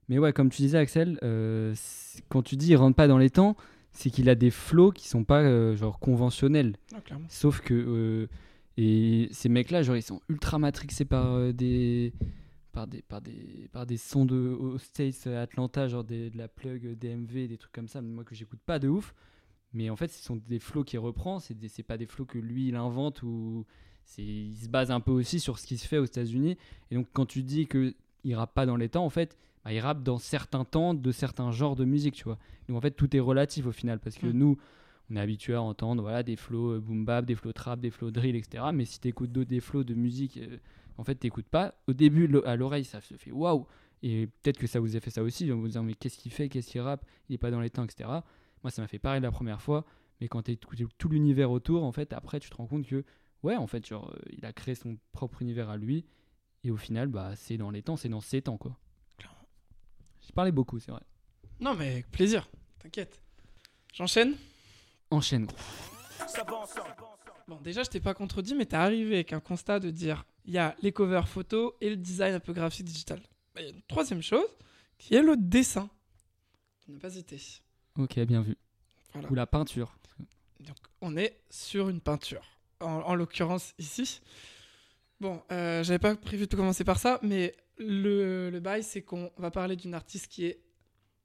[0.09, 1.75] mais ouais, comme tu disais, Axel, euh,
[2.29, 3.55] quand tu dis il rentre pas dans les temps,
[3.91, 6.75] c'est qu'il a des flows qui sont pas euh, genre conventionnels.
[7.03, 7.25] clairement.
[7.29, 8.27] Sauf que euh,
[8.77, 12.13] et ces mecs-là, genre ils sont ultra matrixés par euh, des
[12.71, 16.37] par des par des par des sons de aux States, euh, Atlanta, genre des- de
[16.37, 18.01] la plug euh, DMV, des trucs comme ça.
[18.01, 19.13] Moi que j'écoute pas de ouf.
[19.73, 21.39] Mais en fait, ce sont des flows qu'il reprend.
[21.39, 23.65] C'est des- pas des flows que lui il invente ou
[24.03, 26.57] c'est il se base un peu aussi sur ce qui se fait aux États-Unis.
[26.89, 29.73] Et donc quand tu dis que il rappe pas dans les temps, en fait, bah,
[29.73, 32.37] il rappe dans certains temps de certains genres de musique, tu vois.
[32.67, 34.31] Donc en fait, tout est relatif au final parce que Mm.
[34.37, 34.57] nous
[35.09, 37.89] on est habitué à entendre voilà, des flows euh, boom bap, des flows trap, des
[37.91, 38.63] flows drill, etc.
[38.73, 40.57] Mais si tu écoutes d'autres des flows de musique, euh,
[40.97, 41.75] en fait, t'écoutes pas.
[41.87, 43.65] Au début, le- à l'oreille, ça se fait waouh.
[44.03, 46.31] Et peut-être que ça vous a fait ça aussi, en vous disant mais qu'est-ce qu'il
[46.31, 48.09] fait, qu'est-ce qu'il rappe, il est pas dans les temps, etc.
[48.63, 49.85] Moi, ça m'a fait pareil la première fois.
[50.19, 53.03] Mais quand tu écoutes tout l'univers autour, en fait, après, tu te rends compte que,
[53.43, 56.05] ouais, en fait, genre, euh, il a créé son propre univers à lui.
[56.63, 58.77] Et au final, bah, c'est dans les temps, c'est dans ses temps, quoi.
[59.17, 59.47] Clairement.
[60.21, 61.01] J'ai parlé beaucoup, c'est vrai.
[61.59, 62.47] Non, mais avec plaisir.
[62.79, 63.19] T'inquiète.
[63.93, 64.35] J'enchaîne?
[65.09, 65.57] Enchaîne, gros.
[66.27, 66.95] Ça va ensemble.
[67.51, 70.53] Bon, déjà, je t'ai pas contredit, mais t'es arrivé avec un constat de dire il
[70.53, 73.21] y a les covers photos et le design un peu graphique digital.
[73.53, 74.47] Bah, Il y a une troisième chose
[74.97, 75.89] qui est le dessin.
[76.85, 77.37] Tu n'as pas été.
[77.97, 78.55] Ok, bien vu.
[79.11, 79.29] Voilà.
[79.29, 79.93] Ou la peinture.
[80.61, 82.45] Donc, on est sur une peinture.
[82.79, 84.21] En, en l'occurrence, ici.
[85.19, 89.29] Bon, euh, j'avais pas prévu de commencer par ça, mais le, le bail, c'est qu'on
[89.35, 90.61] va parler d'une artiste qui est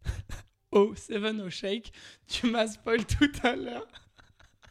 [0.73, 1.93] Oh, Seven O Shake.
[2.27, 3.87] Tu m'as spoil tout à l'heure.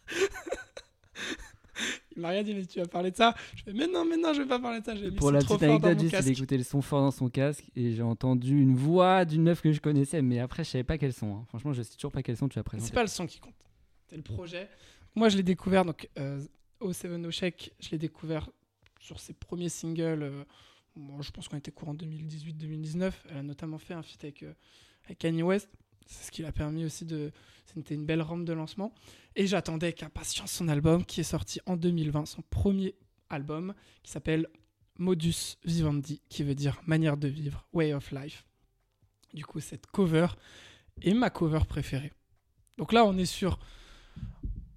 [2.16, 3.36] Il m'a rien dit, mais tu vas parler de ça.
[3.56, 4.96] Je fais, mais non, mais non, je vais pas parler de ça.
[4.96, 8.02] J'ai Pour la petite anecdote, j'ai écouté le son fort dans son casque et j'ai
[8.02, 11.36] entendu une voix d'une meuf que je connaissais, mais après, je savais pas quel son.
[11.36, 11.46] hein.
[11.50, 12.88] Franchement, je sais toujours pas quel son tu as présenté.
[12.88, 13.56] C'est pas le son qui compte,
[14.08, 14.70] c'est le projet.
[15.16, 16.42] Moi, je l'ai découvert, donc euh,
[16.80, 18.50] au Seven je l'ai découvert
[19.02, 20.24] sur ses premiers singles.
[20.24, 20.44] euh,
[20.96, 23.12] bon, je pense qu'on était courant 2018-2019.
[23.32, 24.54] Elle a notamment fait un feat avec, euh,
[25.06, 25.70] avec Kanye West.
[26.06, 27.32] C'est ce qui l'a permis aussi de.
[27.66, 28.94] C'était une belle rampe de lancement.
[29.36, 32.96] Et j'attendais avec impatience son album qui est sorti en 2020, son premier
[33.30, 34.48] album qui s'appelle
[34.98, 38.46] Modus Vivendi, qui veut dire manière de vivre, way of life.
[39.34, 40.28] Du coup, cette cover
[41.02, 42.14] est ma cover préférée.
[42.78, 43.60] Donc là, on est sur.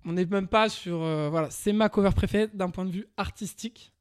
[0.05, 1.03] On n'est même pas sur.
[1.03, 3.93] euh, voilà, c'est ma cover préférée d'un point de vue artistique.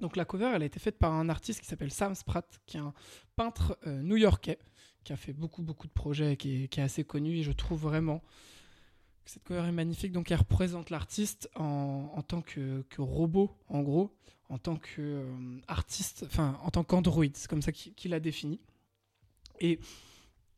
[0.00, 2.76] Donc la cover, elle a été faite par un artiste qui s'appelle Sam Spratt, qui
[2.76, 2.92] est un
[3.36, 4.58] peintre euh, new-yorkais,
[5.04, 7.36] qui a fait beaucoup, beaucoup de projets, qui est, qui est assez connu.
[7.36, 8.20] Et je trouve vraiment
[9.24, 10.12] cette cover est magnifique.
[10.12, 14.14] Donc elle représente l'artiste en, en tant que, robot, en gros,
[14.48, 17.36] en tant qu'artiste, enfin en tant qu'androïde.
[17.36, 18.60] C'est comme ça qu'il qu'il l'a défini.
[19.60, 19.78] Et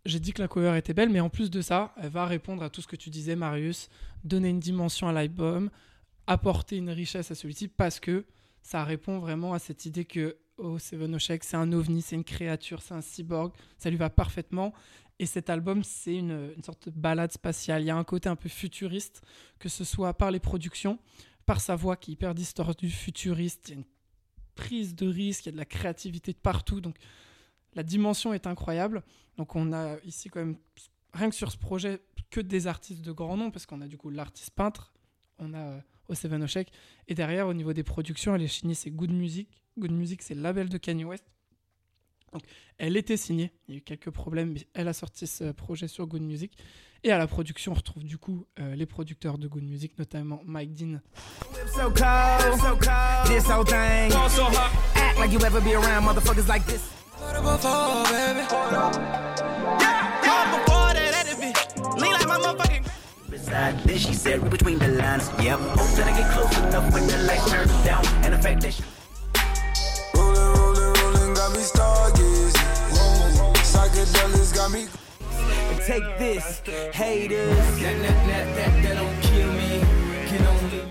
[0.06, 2.62] j'ai dit que la cover était belle, mais en plus de ça, elle va répondre
[2.62, 3.88] à tout ce que tu disais, Marius,
[4.22, 5.70] donner une dimension à l'album,
[6.26, 8.24] apporter une richesse à celui-ci, parce que
[8.62, 12.24] ça répond vraiment à cette idée que oh, Seven Oshek, c'est un ovni, c'est une
[12.24, 14.72] créature, c'est un cyborg, ça lui va parfaitement.
[15.18, 17.82] Et cet album, c'est une, sorte de balade spatiale.
[17.82, 19.22] Il y a un côté un peu futuriste,
[19.58, 20.98] que ce soit par les productions,
[21.46, 23.68] par sa voix qui est hyper distordue, futuriste.
[23.68, 23.86] Il y a une
[24.54, 26.80] prise de risque, il y a de la créativité de partout.
[26.80, 26.96] Donc
[27.74, 29.02] la dimension est incroyable.
[29.36, 30.56] Donc on a ici quand même,
[31.12, 33.96] rien que sur ce projet, que des artistes de grand nom, parce qu'on a du
[33.96, 34.92] coup l'artiste peintre,
[35.38, 36.70] on a euh, au Seven Oshek,
[37.08, 39.48] et derrière au niveau des productions, elle est signée, c'est Good Music.
[39.78, 41.24] Good Music, c'est le label de Kanye West.
[42.34, 42.42] Donc
[42.76, 45.88] elle était signée, il y a eu quelques problèmes, mais elle a sorti ce projet
[45.88, 46.52] sur Good Music.
[47.04, 50.40] Et à la production, on retrouve du coup euh, les producteurs de Good Music, notamment
[50.44, 51.00] Mike Dean,
[71.34, 72.54] got me stargazing.
[73.62, 74.86] Psychedelics got me.
[75.86, 77.56] take this, haters.
[77.80, 79.80] That, that, that, that, that don't kill me.
[80.28, 80.82] Can only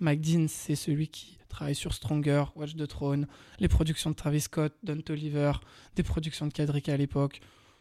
[0.00, 3.26] Mike Dean, c'est celui qui travaille sur Stronger, Watch the Throne,
[3.58, 5.52] les productions de Travis Scott, Don Toliver,
[5.96, 7.40] des productions de Kadrika à l'époque,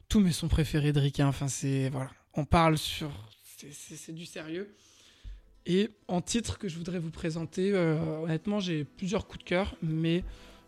[0.10, 1.28] tous mes sons préférés de Rika.
[1.28, 3.10] Enfin, c'est voilà, on parle sur,
[3.58, 4.74] c'est- c'est c'est du sérieux.
[5.68, 9.76] Et en titre que je voudrais vous présenter, euh, honnêtement, j'ai plusieurs coups de cœur,
[9.84, 10.24] mais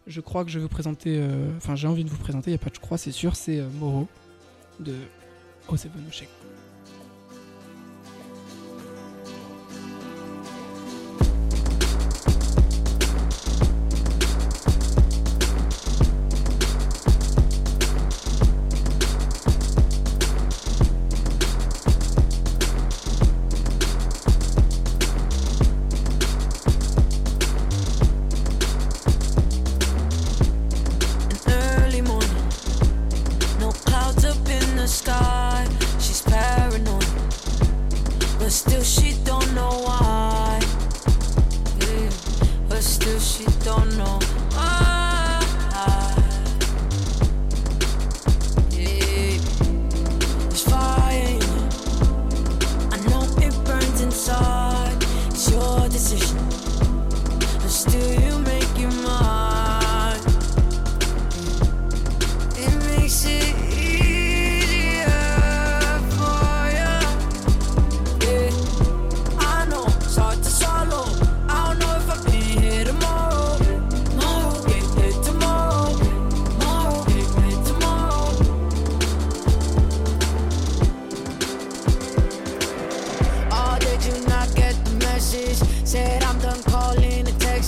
[0.10, 2.54] je crois que je vais vous présenter, euh, enfin, j'ai envie de vous présenter, il
[2.54, 4.08] n'y a pas de je crois, c'est sûr, c'est euh, Moro
[4.80, 4.96] de
[5.70, 6.30] Oshek.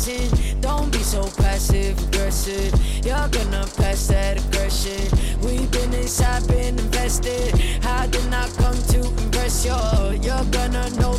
[0.02, 2.74] Don't be so passive aggressive.
[3.06, 4.98] You're gonna pass that aggression.
[5.44, 7.54] We've been inside, been invested.
[7.84, 9.78] How did not come to impress you?
[10.26, 11.14] You're gonna know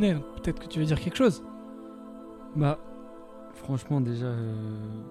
[0.00, 1.42] connais, donc peut-être que tu veux dire quelque chose.
[2.56, 2.78] Bah,
[3.54, 5.02] franchement, déjà, euh,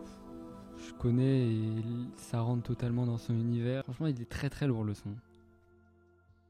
[0.78, 1.84] je connais et
[2.16, 3.84] ça rentre totalement dans son univers.
[3.84, 5.16] Franchement, il est très très lourd le son.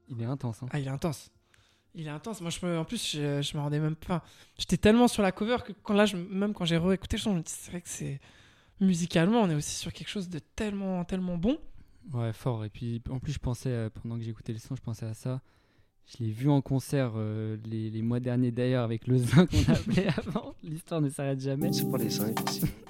[0.08, 0.62] Il est intense.
[0.62, 0.66] Hein.
[0.72, 1.30] Ah, il est intense.
[1.94, 2.40] Il est intense.
[2.40, 4.24] Moi, je me, en plus, je, je me rendais même pas.
[4.58, 7.32] J'étais tellement sur la cover que quand là, je- même quand j'ai réécouté le son,
[7.32, 8.20] je me dis, c'est vrai que c'est.
[8.80, 11.58] Musicalement, on est aussi sur quelque chose de tellement, tellement bon.
[12.14, 12.64] Ouais, fort.
[12.64, 15.12] Et puis, en plus, je pensais, euh, pendant que j'écoutais le son, je pensais à
[15.14, 15.42] ça.
[16.18, 19.72] Je l'ai vu en concert euh, les, les mois derniers d'ailleurs avec le Zin qu'on
[19.72, 20.54] appelait avant.
[20.64, 21.72] L'histoire ne s'arrête jamais.
[21.72, 22.62] C'est pas les 5 ici.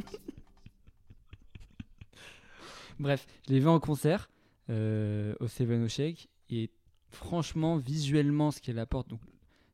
[2.99, 4.31] Bref, je l'ai vu en concert
[4.69, 6.71] euh, au Seven Shake et
[7.09, 9.21] franchement, visuellement, ce qu'elle apporte, donc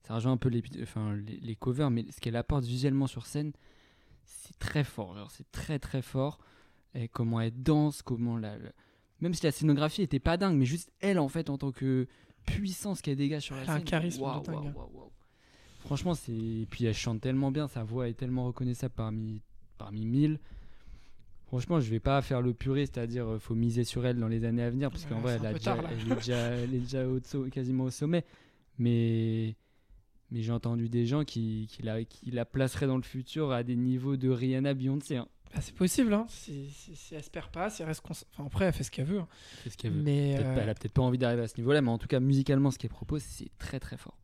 [0.02, 3.26] ça rejoint un peu les, enfin, les, les covers, mais ce qu'elle apporte visuellement sur
[3.26, 3.52] scène,
[4.24, 5.28] c'est très fort.
[5.30, 6.38] C'est très très fort.
[6.94, 8.72] Et comment elle danse, comment la, la-
[9.20, 12.06] même si la scénographie était pas dingue, mais juste elle en fait en tant que
[12.46, 13.84] puissance qu'elle dégage sur la Elle a un scène.
[13.84, 14.72] charisme de dingue.
[15.80, 19.42] Franchement, c'est et puis elle chante tellement bien, sa voix est tellement reconnaissable parmi
[19.78, 20.40] parmi mille.
[21.46, 24.44] Franchement, je vais pas faire le puriste, c'est-à-dire euh, faut miser sur elle dans les
[24.44, 25.90] années à venir, parce qu'en vrai, elle, un a peu déjà, tard, là.
[25.92, 28.24] elle est déjà, elle est déjà au so- quasiment au sommet.
[28.78, 29.54] Mais,
[30.32, 33.62] mais j'ai entendu des gens qui, qui, la, qui la placeraient dans le futur à
[33.62, 35.16] des niveaux de Rihanna Beyoncé.
[35.18, 35.28] Hein.
[35.54, 36.26] Bah, c'est possible, hein.
[36.28, 38.02] Si, si, si elle se perd pas, si elle reste.
[38.08, 39.20] Enfin, après, elle fait ce qu'elle veut.
[39.20, 39.28] hein.
[39.68, 40.02] Ce veut.
[40.02, 40.34] Mais.
[40.36, 42.08] Peut-être euh, pas- elle a peut-être pas envie d'arriver à ce niveau-là, mais en tout
[42.08, 44.18] cas, musicalement, ce qu'elle propose, c'est très très fort.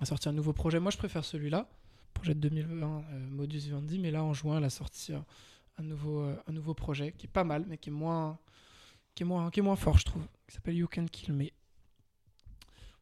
[0.00, 0.80] a sorti un nouveau projet.
[0.80, 1.68] Moi, je préfère celui-là,
[2.14, 3.98] projet de 2020, euh, Modus Vivendi.
[3.98, 5.24] Mais là, en juin, elle a sorti un,
[5.82, 8.38] nouveau, euh, un nouveau projet qui est pas mal, mais qui est moins,
[9.14, 10.26] qui est moins, qui est moins fort, je trouve.
[10.48, 11.44] Qui s'appelle You Can Kill Me.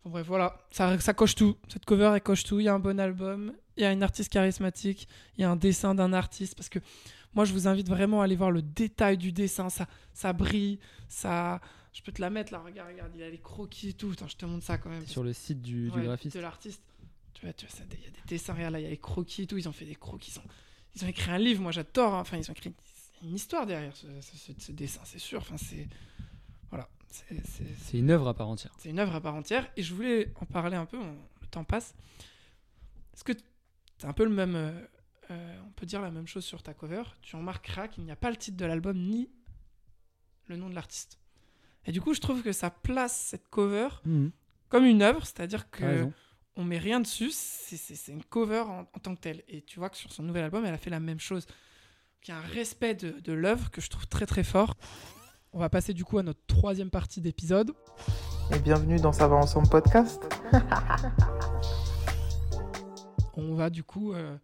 [0.03, 1.57] Enfin, bref, voilà, ça, ça coche tout.
[1.69, 2.59] Cette cover, elle coche tout.
[2.61, 5.51] Il y a un bon album, il y a une artiste charismatique, il y a
[5.51, 6.55] un dessin d'un artiste.
[6.55, 6.79] Parce que
[7.35, 9.69] moi, je vous invite vraiment à aller voir le détail du dessin.
[9.71, 10.79] Ça, ça brille,
[11.09, 11.61] ça.
[11.93, 14.11] Je peux te la mettre là, regarde, regarde, il y a les croquis et tout.
[14.13, 15.05] Attends, je te montre ça quand même.
[15.07, 16.37] Sur le site du, du Ouais, graphiste.
[16.37, 16.83] de l'artiste.
[17.35, 18.99] Tu vois, tu vois, il y a des dessins, regarde là, il y a des
[18.99, 19.59] croquis et tout.
[19.59, 20.33] Ils ont fait des croquis.
[20.35, 20.45] Ils ont,
[20.97, 22.15] ils ont écrit un livre, moi j'adore.
[22.15, 22.21] hein.
[22.21, 22.73] Enfin, ils ont écrit
[23.23, 25.41] une histoire derrière ce, ce- ce- ce dessin, c'est sûr.
[25.41, 25.89] Enfin, c'est.
[26.71, 26.89] Voilà.
[27.09, 28.73] C'est- une œuvre à part entière.
[28.79, 31.47] c'est une œuvre à part entière et je voulais en parler un peu, on- le
[31.51, 31.93] temps passe.
[33.15, 33.33] Est-ce que
[34.01, 34.71] c'est un peu le même, euh,
[35.31, 38.17] euh, on peut dire la même chose sur ta cover, tu remarqueras qu'il n'y a
[38.17, 39.29] pas le titre de l'album ni
[40.47, 41.19] le nom de l'artiste.
[41.85, 43.89] Et du coup, je trouve que ça place cette cover
[44.71, 46.13] comme une œuvre, c'est-à-dire T'as que raison.
[46.57, 49.43] on met rien dessus, c'est- une cover en, en tant que telle.
[49.49, 51.47] Et tu vois que sur son nouvel album, elle a fait la même chose.
[52.25, 54.77] Il y a un respect de, de l'œuvre que je trouve très très fort.
[55.53, 57.73] On va passer du coup à notre troisième partie d'épisode.
[58.55, 60.23] Et bienvenue dans Ça va ensemble podcast.
[63.39, 64.37] on va du coup euh,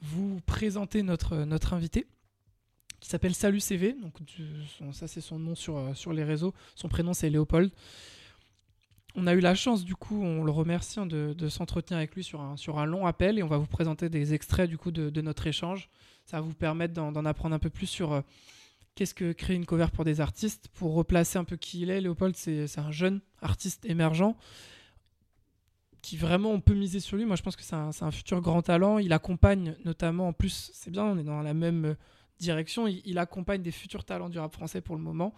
[0.00, 2.06] vous présenter notre, invité
[3.00, 3.94] qui s'appelle Salut CV.
[3.94, 4.14] Donc,
[4.92, 6.54] ça, c'est son nom sur, euh, sur les réseaux.
[6.74, 7.70] Son prénom, c'est Léopold.
[9.16, 12.14] On a eu la chance, du coup, on le remercie hein, de, de s'entretenir avec
[12.16, 15.20] lui sur un, long appel et on va vous présenter des extraits du coup de,
[15.20, 15.88] notre échange.
[16.24, 18.22] Ça va vous permettre d'en apprendre un peu plus sur euh,
[18.96, 20.66] qu'est-ce que créer une cover pour des artistes.
[20.74, 24.34] Pour replacer un peu qui il est, Léopold, c'est un jeune artiste émergent
[26.04, 27.24] qui vraiment on peut miser sur lui.
[27.24, 28.98] Moi, je pense que c'est un, futur grand talent.
[28.98, 31.94] Il accompagne notamment, en plus, c'est bien, on est dans la même euh,
[32.38, 32.86] direction.
[32.86, 35.34] Il, il accompagne des futurs talents du rap français pour le moment.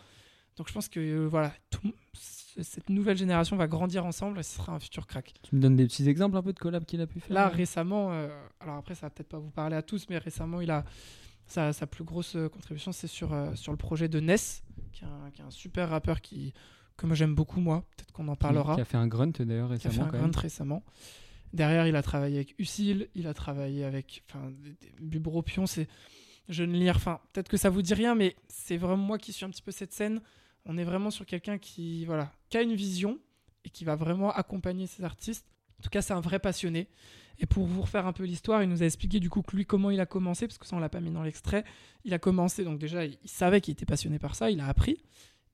[0.56, 4.56] Donc, je pense que euh, voilà, tout- cette nouvelle génération va grandir ensemble et ce
[4.56, 5.34] sera un futur crack.
[5.44, 7.46] Tu me donnes des petits exemples un peu de collabs qu'il a pu faire Là,
[7.46, 10.60] euh récemment, euh, alors après, ça va peut-être pas vous parler à tous, mais récemment,
[10.60, 10.84] il a
[11.46, 15.06] sa, sa plus grosse contribution, c'est sur, euh, sur le projet de Ness, qui est
[15.06, 16.54] un, qui est un super rappeur qui,
[16.96, 17.84] que moi j'aime beaucoup, moi.
[17.96, 18.74] Peut-être qu'on en parlera.
[18.74, 20.06] Qui a fait un grunt d'ailleurs qui a fait récemment.
[20.06, 20.30] un quand même.
[20.30, 20.84] grunt récemment.
[21.52, 24.52] Derrière, il a travaillé avec Usil, il a travaillé avec enfin,
[25.00, 25.88] Bubropion, c'est
[26.48, 26.96] jeune lire.
[26.96, 29.62] Enfin, peut-être que ça vous dit rien, mais c'est vraiment moi qui suis un petit
[29.62, 30.20] peu cette scène.
[30.64, 33.18] On est vraiment sur quelqu'un qui, voilà, qui a une vision
[33.64, 35.46] et qui va vraiment accompagner ses artistes.
[35.78, 36.88] En tout cas, c'est un vrai passionné.
[37.38, 39.66] Et pour vous refaire un peu l'histoire, il nous a expliqué du coup que lui
[39.66, 41.64] comment il a commencé, parce que ça on l'a pas mis dans l'extrait.
[42.04, 45.02] Il a commencé, donc déjà il savait qu'il était passionné par ça, il a appris.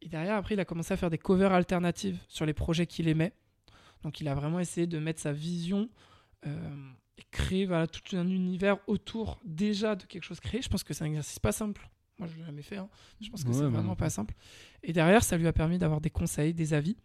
[0.02, 3.08] Et derrière, après, il a commencé à faire des covers alternatives sur les projets qu'il
[3.08, 3.32] aimait.
[4.02, 5.88] Donc il a vraiment essayé de mettre sa vision
[6.44, 10.60] euh, et créer voilà, tout un univers autour déjà de quelque chose créé.
[10.60, 11.88] Je pense que c'est un exercice pas simple.
[12.18, 12.76] Moi, je l'ai jamais fait.
[12.78, 12.88] hein.
[13.20, 14.34] Je pense que Ouais, c'est bah vraiment pas simple.
[14.82, 16.96] Et derrière, ça lui a permis d'avoir des conseils, des avis.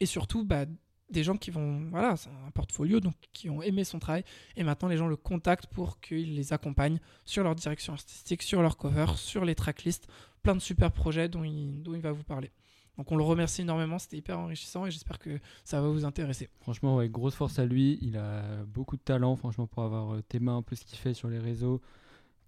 [0.00, 0.66] Et surtout, bah,
[1.10, 1.88] des gens qui vont...
[1.90, 4.24] Voilà, c'est un portfolio, donc qui ont aimé son travail.
[4.56, 8.62] Et maintenant, les gens le contactent pour qu'il les accompagne sur leur direction artistique, sur
[8.62, 10.08] leur cover, sur les tracklists.
[10.42, 12.50] Plein de super projets dont il, dont il va vous parler.
[12.96, 16.48] Donc on le remercie énormément, c'était hyper enrichissant et j'espère que ça va vous intéresser.
[16.60, 17.98] Franchement, ouais, grosse force à lui.
[18.02, 20.98] Il a beaucoup de talent, franchement, pour avoir euh, tes mains un peu ce qu'il
[20.98, 21.80] fait sur les réseaux.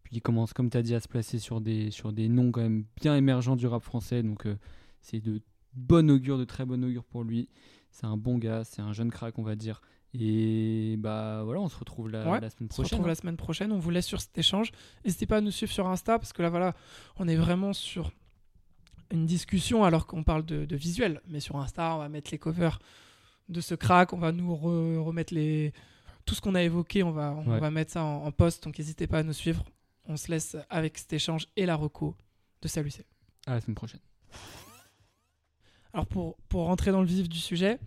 [0.02, 2.50] Puis il commence, comme tu as dit, à se placer sur des, sur des noms
[2.50, 4.22] quand même bien émergents du rap français.
[4.22, 4.56] Donc euh,
[5.00, 5.40] c'est de
[5.74, 7.48] bon augure, de très bon augure pour lui.
[7.90, 9.80] C'est un bon gars, c'est un jeune crack, on va dire.
[10.14, 12.84] Et bah voilà, on se retrouve la, Ouais, la semaine On se prochaine.
[12.84, 13.08] retrouve hein.
[13.08, 14.70] la semaine prochaine, on vous laisse sur cet échange.
[15.04, 16.74] N'hésitez pas à nous suivre sur Insta parce que là voilà,
[17.16, 18.12] on est vraiment sur
[19.10, 21.22] une discussion alors qu'on parle de, de visuel.
[21.28, 22.78] Mais sur Insta, on va mettre les covers
[23.48, 25.72] de ce crack, on va nous re- remettre les...
[26.26, 27.58] tout ce qu'on a évoqué, on va, on Ouais.
[27.60, 28.64] va mettre ça en, en post.
[28.64, 29.64] Donc n'hésitez pas à nous suivre.
[30.06, 32.16] On se laisse avec cet échange et la reco
[32.60, 33.06] de Salut C.
[33.46, 34.00] À la semaine prochaine.
[35.94, 37.78] Alors pour, pour rentrer dans le vif du sujet,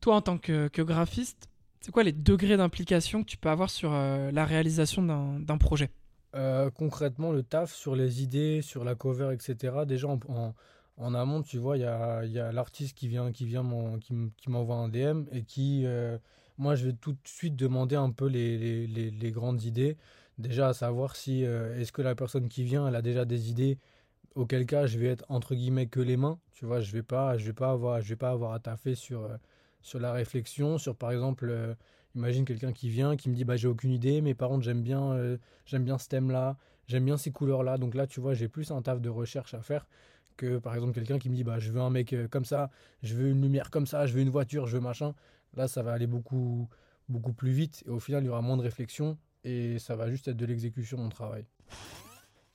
[0.00, 1.48] toi en tant que, graphiste,
[1.80, 5.90] c'est quoi les degrés d'implication que tu peux avoir sur euh, la réalisation d'un projet?
[6.34, 9.84] Euh, concrètement, le taf sur les idées, sur la cover, etc.
[9.86, 13.64] Déjà en, amont, tu vois, il y a, l'artiste qui vient, qui vient
[14.00, 16.18] qui m'envoie un DM et qui, euh,
[16.58, 19.96] moi, je vais tout de suite demander un peu les, les, grandes idées.
[20.38, 23.78] Déjà, à savoir si est-ce que la personne qui vient, elle a déjà des idées.
[24.36, 26.38] Auquel cas, je vais être entre guillemets que les mains.
[26.52, 29.28] Tu vois, je vais pas, je vais pas avoir, vais pas avoir à taffer sur
[29.82, 31.48] sur la réflexion, sur par exemple.
[31.50, 31.74] euh,
[32.16, 34.82] Imagine quelqu'un qui vient, qui me dit bah j'ai aucune idée, mais par contre j'aime
[34.82, 36.56] bien, euh, j'aime bien ce thème-là,
[36.88, 37.78] j'aime bien ces couleurs-là.
[37.78, 39.86] Donc là, tu vois, j'ai plus un taf de recherche à faire
[40.36, 42.70] que par exemple quelqu'un qui me dit bah je veux un mec euh, comme ça,
[43.04, 45.14] je veux une lumière comme ça, je veux une voiture, je veux machin.
[45.54, 46.68] Là, ça va aller beaucoup
[47.08, 50.10] beaucoup plus vite et au final, il y aura moins de réflexion et ça va
[50.10, 51.44] juste être de l'exécution mon travail.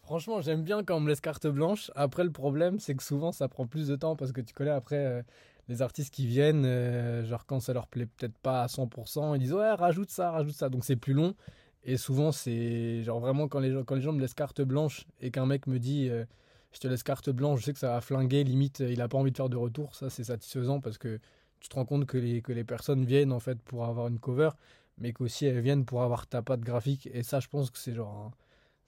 [0.02, 1.92] Franchement, j'aime bien quand on me laisse carte blanche.
[1.96, 4.70] Après, le problème, c'est que souvent, ça prend plus de temps parce que tu connais
[4.70, 5.26] après
[5.68, 9.40] les artistes qui viennent, euh, genre quand ça leur plaît peut-être pas à 100%, ils
[9.40, 10.70] disent ouais, rajoute ça, rajoute ça.
[10.70, 11.36] Donc c'est plus long.
[11.84, 15.06] Et souvent, c'est genre vraiment quand les, gens, quand les gens me laissent carte blanche
[15.22, 16.26] et qu'un mec me dit euh,
[16.72, 19.18] je te laisse carte blanche, je sais que ça va flinguer, limite, il a pas
[19.18, 19.96] envie de faire de retour.
[19.96, 21.20] Ça, c'est satisfaisant parce que
[21.60, 24.20] tu te rends compte que les, que les personnes viennent en fait pour avoir une
[24.20, 24.50] cover,
[24.98, 27.08] mais qu'aussi elles viennent pour avoir ta patte graphique.
[27.14, 28.32] Et ça, je pense que c'est genre.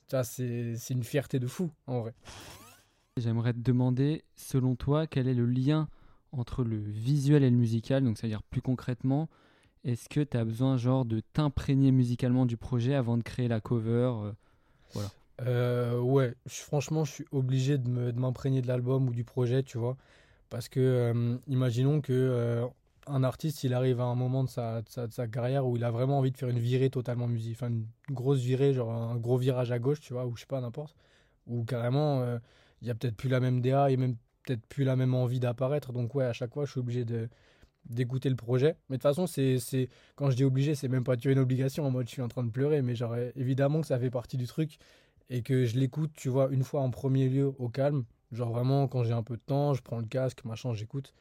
[0.07, 2.13] ça, c'est une fierté de fou en vrai.
[3.17, 5.87] J'aimerais te demander, selon toi, quel est le lien
[6.31, 9.29] entre le visuel et le musical Donc, c'est-à-dire plus concrètement,
[9.83, 13.61] est-ce que tu as besoin genre de t'imprégner musicalement du projet avant de créer la
[13.61, 14.31] cover euh,
[14.93, 15.09] Voilà.
[15.45, 19.97] Euh, ouais, franchement, je suis obligé de m'imprégner de l'album ou du projet, tu vois.
[20.49, 22.65] Parce que, euh, imaginons que euh,
[23.07, 25.91] un artiste, il arrive à un moment de sa, de sa, carrière où il a
[25.91, 29.37] vraiment envie de faire une virée totalement musique, enfin une grosse virée, genre un gros
[29.37, 30.95] virage à gauche, tu vois, ou je sais pas, n'importe.
[31.47, 32.39] Ou carrément, euh,
[32.81, 34.15] il y a peut-être plus la même DA et même
[34.47, 35.91] peut-être plus la même envie d'apparaître.
[35.93, 37.29] Donc, ouais, à chaque fois, je suis obligé de
[37.89, 38.75] d'écouter le projet.
[38.89, 41.39] Mais de toute façon, c'est, quand je dis obligé, c'est même pas tu as une
[41.39, 44.09] obligation en mode je suis en train de pleurer, mais genre, évidemment que ça fait
[44.09, 44.77] partie du truc
[45.29, 48.05] et que je l'écoute, tu vois, une fois en premier lieu au calme.
[48.31, 51.13] Genre vraiment, quand j'ai un peu de temps, je prends le casque, machin, j'écoute.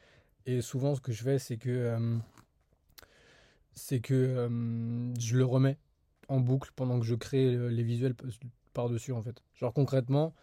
[0.46, 2.18] Et souvent, ce que je fais, c'est que, euh,
[3.74, 5.78] c'est que euh, je le remets
[6.28, 8.14] en boucle pendant que je crée euh, les visuels
[8.72, 9.42] par-dessus, en fait.
[9.54, 10.34] Genre concrètement,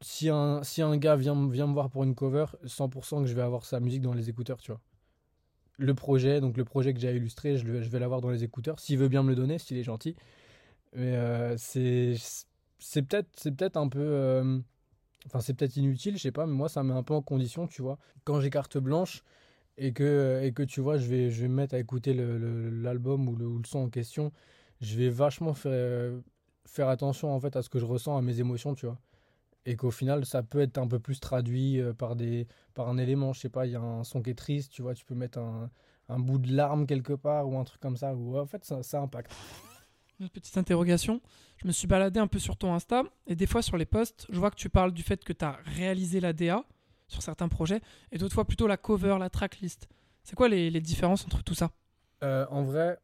[0.00, 3.34] si un, si un gars vient, vient me voir pour une cover, 100% que je
[3.34, 4.80] vais avoir sa musique dans les écouteurs, tu vois.
[5.78, 8.80] Le projet, donc le projet que j'ai illustré, je, je vais l'avoir dans les écouteurs,
[8.80, 10.16] s'il veut bien me le donner, s'il est gentil.
[10.94, 12.16] Mais euh, c'est
[13.06, 14.58] peut-être peut-être un peu euh,
[15.26, 17.22] enfin c'est peut-être inutile je sais pas mais moi ça me met un peu en
[17.22, 19.22] condition tu vois quand j'ai carte blanche
[19.78, 23.28] et que et que tu vois je vais je vais me mettre à écouter l'album
[23.28, 24.32] ou le, le son en question
[24.80, 26.20] je vais vachement faire euh,
[26.66, 28.98] faire attention en fait à ce que je ressens à mes émotions tu vois
[29.66, 32.96] et qu'au final ça peut être un peu plus traduit euh, par des par un
[32.96, 35.04] élément je sais pas il y a un son qui est triste tu vois tu
[35.04, 35.70] peux mettre un
[36.08, 38.82] un bout de larme quelque part ou un truc comme ça ou en fait ça,
[38.82, 39.32] ça impacte
[40.20, 41.20] Une petite interrogation.
[41.56, 44.26] Je me suis baladé un peu sur ton Insta et des fois sur les posts,
[44.30, 46.64] je vois que tu parles du fait que tu as réalisé la DA
[47.08, 47.80] sur certains projets
[48.12, 49.88] et d'autres fois plutôt la cover, la tracklist.
[50.22, 51.70] C'est quoi les, les différences entre tout ça?
[52.22, 52.98] Euh, en vrai,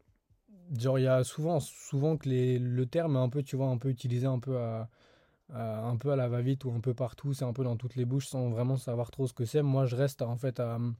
[0.77, 3.67] genre il y a souvent, souvent que les, le terme est un peu, tu vois,
[3.67, 4.89] un peu utilisé un peu à,
[5.53, 7.95] à- un peu à la va-vite ou un peu partout, c'est un peu dans toutes
[7.95, 9.61] les bouches sans vraiment savoir trop ce que c'est.
[9.61, 10.95] Moi, je reste en fait à hum,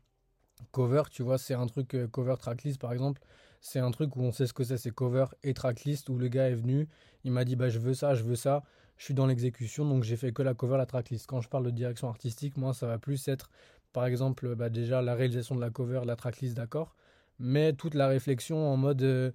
[0.72, 3.22] cover, tu vois, c'est un truc euh, cover tracklist par exemple.
[3.62, 6.28] C'est un truc où on sait ce que c'est, c'est cover et tracklist où le
[6.28, 6.88] gars est venu,
[7.24, 8.64] il m'a dit bah je veux ça, je veux ça.
[8.98, 11.28] Je suis dans l'exécution, donc j'ai fait que la cover, la tracklist.
[11.28, 13.50] Quand je parle de direction artistique, moi, ça va plus être,
[13.92, 16.96] par exemple, bah, déjà la réalisation de la cover, la tracklist, d'accord
[17.40, 19.32] mais toute la réflexion en mode euh,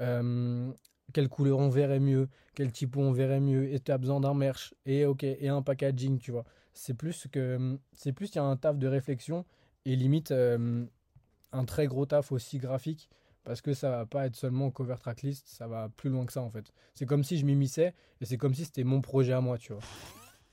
[0.00, 0.72] euh,
[1.12, 4.34] quelle couleur on verrait mieux, quel typo on verrait mieux, et tu as besoin d'un
[4.34, 6.44] merch, et ok, et un packaging, tu vois.
[6.72, 9.44] C'est plus que c'est plus y a un taf de réflexion
[9.84, 10.86] et limite euh,
[11.52, 13.08] un très gros taf aussi graphique
[13.42, 16.42] parce que ça va pas être seulement cover tracklist, ça va plus loin que ça
[16.42, 16.70] en fait.
[16.94, 19.72] C'est comme si je m'immisçais et c'est comme si c'était mon projet à moi, tu
[19.72, 19.82] vois.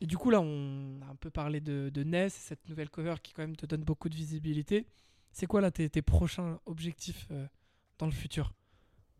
[0.01, 3.15] Et du coup, là, on a un peu parlé de, de NES, cette nouvelle cover
[3.21, 4.85] qui, quand même, te donne beaucoup de visibilité.
[5.31, 7.45] C'est quoi, là, tes, tes prochains objectifs euh,
[7.97, 8.53] dans le futur?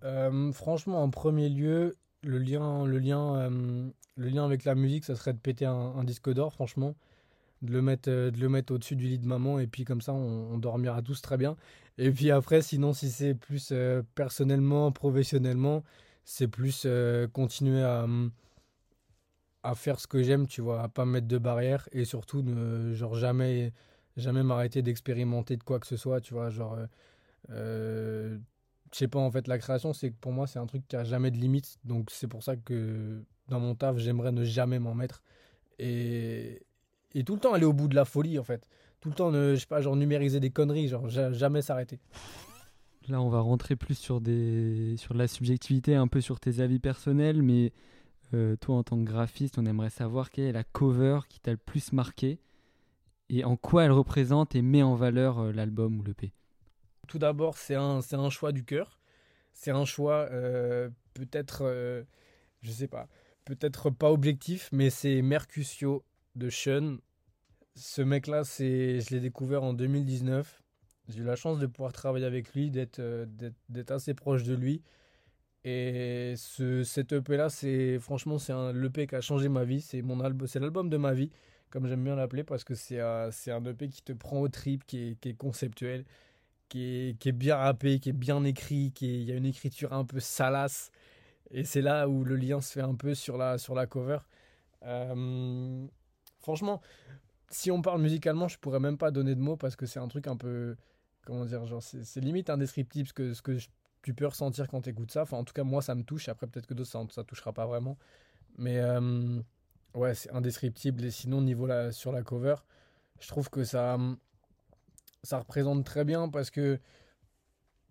[0.04, 5.06] Euh, franchement, en premier lieu, le lien, le, lien, euh, le lien avec la musique,
[5.06, 6.96] ça serait de péter un, disque d'or, franchement.
[7.62, 10.02] De le mettre, euh, de le mettre au-dessus du lit de maman, et puis comme
[10.02, 11.56] ça, on, dormira tous très bien.
[11.98, 13.74] Et puis après, sinon, si c'est plus
[14.16, 15.84] personnellement, professionnellement,
[16.26, 16.88] c'est plus
[17.34, 18.06] continuer à,
[19.64, 22.41] à faire ce que j'aime, tu vois, à pas me mettre de barrières, et surtout,
[22.43, 23.74] ne, genre, jamais,
[24.18, 26.78] jamais m'arrêter d'expérimenter de quoi que ce soit, tu vois, genre.
[28.96, 30.96] Je sais pas en fait la création c'est que pour moi c'est un truc qui
[30.96, 34.80] a jamais de limite donc c'est pour ça que dans mon taf j'aimerais ne jamais
[34.80, 35.22] m'en mettre.
[35.80, 36.62] Et
[37.14, 38.70] et tout le temps aller au bout de la folie en fait.
[39.02, 42.00] Tout le temps ne je sais pas genre numériser des conneries genre ja- jamais s'arrêter.
[43.10, 44.96] Là, on va rentrer plus sur, des...
[44.98, 47.72] sur la subjectivité, un peu sur tes avis personnels, mais
[48.34, 51.52] euh, toi, en tant que graphiste, on aimerait savoir quelle est la cover qui t'a
[51.52, 52.39] le plus marqué
[53.30, 56.34] et en quoi elle représente et met en valeur euh, l'album ou l'EP.
[57.06, 58.99] Tout d'abord c'est un un choix du cœur.
[59.53, 62.03] C'est un choix euh, peut-être euh,
[62.62, 63.08] je sais pas
[63.45, 66.03] peut-être pas objectif mais c'est Mercutio
[66.36, 66.97] de Sean.
[67.76, 70.62] Ce mec là c'est je l'ai découvert en 2019
[71.08, 73.26] j'ai eu la chance de pouvoir travailler avec lui d'être euh,
[73.70, 74.82] d'être assez proche de lui.
[75.64, 79.82] Et ce cet EP là c'est franchement c'est un l'EP qui a changé ma vie.
[79.82, 80.01] C'est
[80.60, 81.32] l'album de ma vie
[81.70, 84.47] comme j'aime bien l'appeler parce que c'est un, c'est un EP qui te prend au
[84.47, 86.06] trip qui est conceptuel
[86.70, 90.20] qui est, bien rappé, qui est bien écrit, qui y a une écriture un peu
[90.20, 90.91] salace.
[91.51, 94.20] Et c'est là où le lien se fait un peu sur la, sur la cover.
[94.84, 95.86] Euh,
[96.39, 96.82] franchement,
[97.49, 100.07] si on parle musicalement, je pourrais même pas donner de mots parce que c'est un
[100.07, 100.76] truc un peu.
[101.26, 103.70] Comment dire genre C'est limite indescriptible ce que, je-
[104.03, 105.24] tu peux ressentir quand tu écoutes ça.
[105.24, 106.30] Enfin, en tout cas, moi, ça me touche.
[106.30, 107.97] Après, peut-être que d'autres, ça, ça touchera pas vraiment.
[108.57, 109.39] Mais euh,
[109.95, 111.05] ouais, c'est indescriptible.
[111.05, 112.55] Et sinon, niveau sur la cover,
[113.20, 113.97] je trouve que ça
[115.26, 116.80] ça représente très bien parce que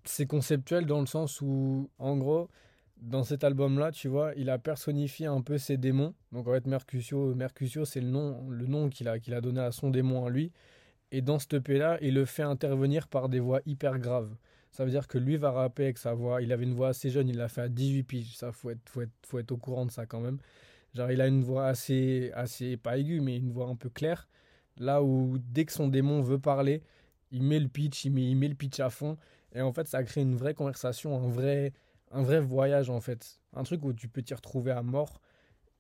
[0.05, 2.49] c'est conceptuel dans le sens où, en gros,
[2.99, 6.15] dans cet album-là, tu vois, il a personnifié un peu ses démons.
[6.33, 9.61] Donc en fait, Mercutio, Mercutio c'est le nom, le nom qu'il a, qu'il a donné
[9.61, 10.53] à son démon à lui.
[11.11, 14.35] Et dans ce EP-là, il le fait intervenir par des voix hyper graves.
[14.71, 16.43] Ça veut dire que lui va rapper avec sa voix.
[16.43, 18.37] Il avait une voix assez jeune, il l'a fait à 18 piges.
[18.37, 20.39] Ça, faut être, faut, être, faut être au courant de ça quand même.
[20.95, 24.29] Genre, il a une voix assez, assez, pas aiguë, mais une voix un peu claire.
[24.79, 26.83] Là où, dès que son démon veut parler,
[27.35, 29.19] il met le pitch, il met, il met le pitch à fond.
[29.53, 31.73] Et en fait, ça crée une vraie conversation, un vrai,
[32.13, 33.41] un vrai voyage, en fait.
[33.53, 35.21] Un truc où tu peux t'y retrouver à mort.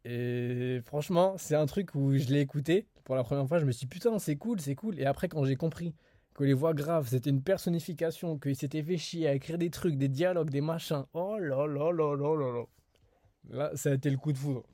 [0.05, 3.59] Et franchement, c'est un truc où je l'ai écouté pour la première fois.
[3.59, 4.99] Je me suis dit, putain, c'est cool, c'est cool.
[4.99, 5.95] Et après, quand j'ai compris
[6.35, 9.97] que les voix graves, c'était une personnification, qu'il s'était fait chier à écrire des trucs,
[9.97, 11.05] des dialogues, des machins.
[11.15, 12.65] Oh là là là là là là.
[13.51, 14.65] Là, ça a été le coup de foudre.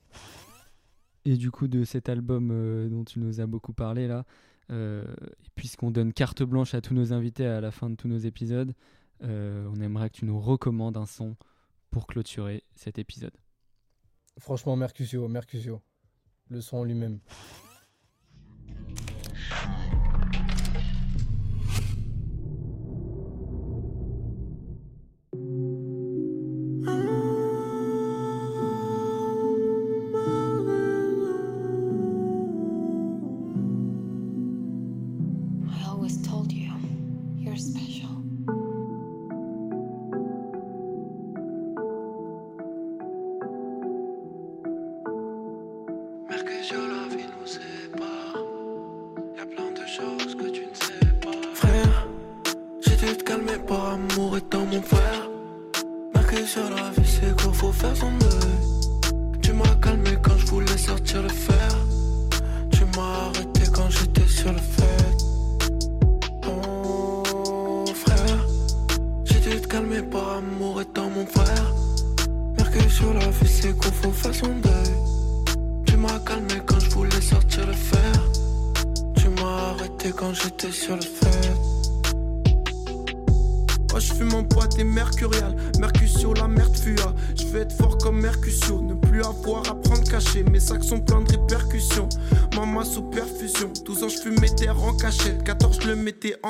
[1.26, 4.24] Et du coup, de cet album euh, dont tu nous as beaucoup parlé là,
[4.70, 5.04] euh,
[5.54, 8.74] puisqu'on donne carte blanche à tous nos invités à la fin de tous nos épisodes,
[9.22, 11.36] euh, on aimerait que tu nous recommandes un son
[11.90, 13.36] pour clôturer cet épisode.
[14.38, 15.82] Franchement, Mercutio, Mercutio.
[16.48, 17.20] Le son lui-même.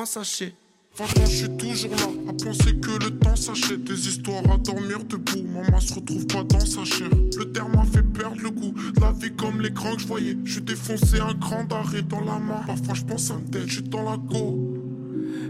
[0.01, 0.55] En sachet.
[0.95, 3.85] Franchement, je suis toujours là à penser que le temps s'achète.
[3.85, 5.43] Des histoires à dormir debout.
[5.53, 7.09] Maman se retrouve pas dans sa chair.
[7.37, 8.75] Le terre m'a fait perdre le goût.
[9.01, 10.37] La vie comme l'écran que je voyais.
[10.45, 12.63] Je suis défoncé un grand d'arrêt dans la main.
[12.67, 14.59] Parfois, je pense à me tête, je suis dans la go.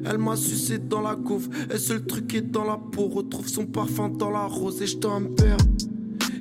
[0.04, 1.48] Elle m'a sucé dans la couve.
[1.72, 3.08] Et seul truc est dans la peau.
[3.08, 5.58] Retrouve son parfum dans la rose et je t'en perds.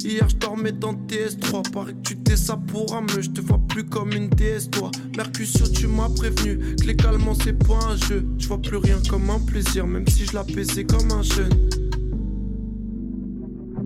[0.03, 3.41] Hier je dormais dans TS3 Paraît que tu t'es ça pour un me Je te
[3.41, 7.79] vois plus comme une déesse toi Mercutio tu m'as prévenu Que les calmants c'est pas
[7.89, 11.21] un jeu Je vois plus rien comme un plaisir Même si je l'apaisais comme un
[11.21, 11.69] jeune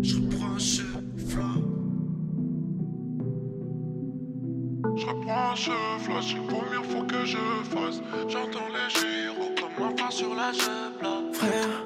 [0.01, 0.59] Je reprends un
[1.38, 1.53] là
[4.95, 7.38] Je reprends un c'est le premier faut que je
[7.70, 8.01] fasse.
[8.30, 11.22] J'entends les gyros comme un phare sur la là.
[11.34, 11.86] Frère,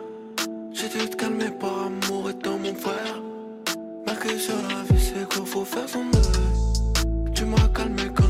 [0.74, 3.22] j'ai dû te calmer par amour et mon frère.
[4.18, 7.34] Mercutio, la vie c'est quoi, faut faire son deuil.
[7.36, 8.27] Tu m'as calmé quand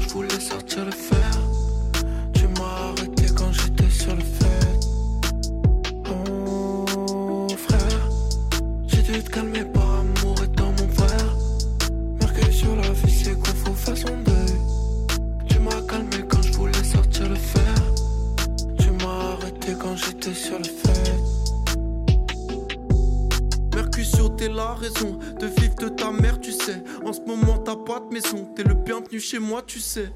[29.27, 30.09] chez moi, tu sais.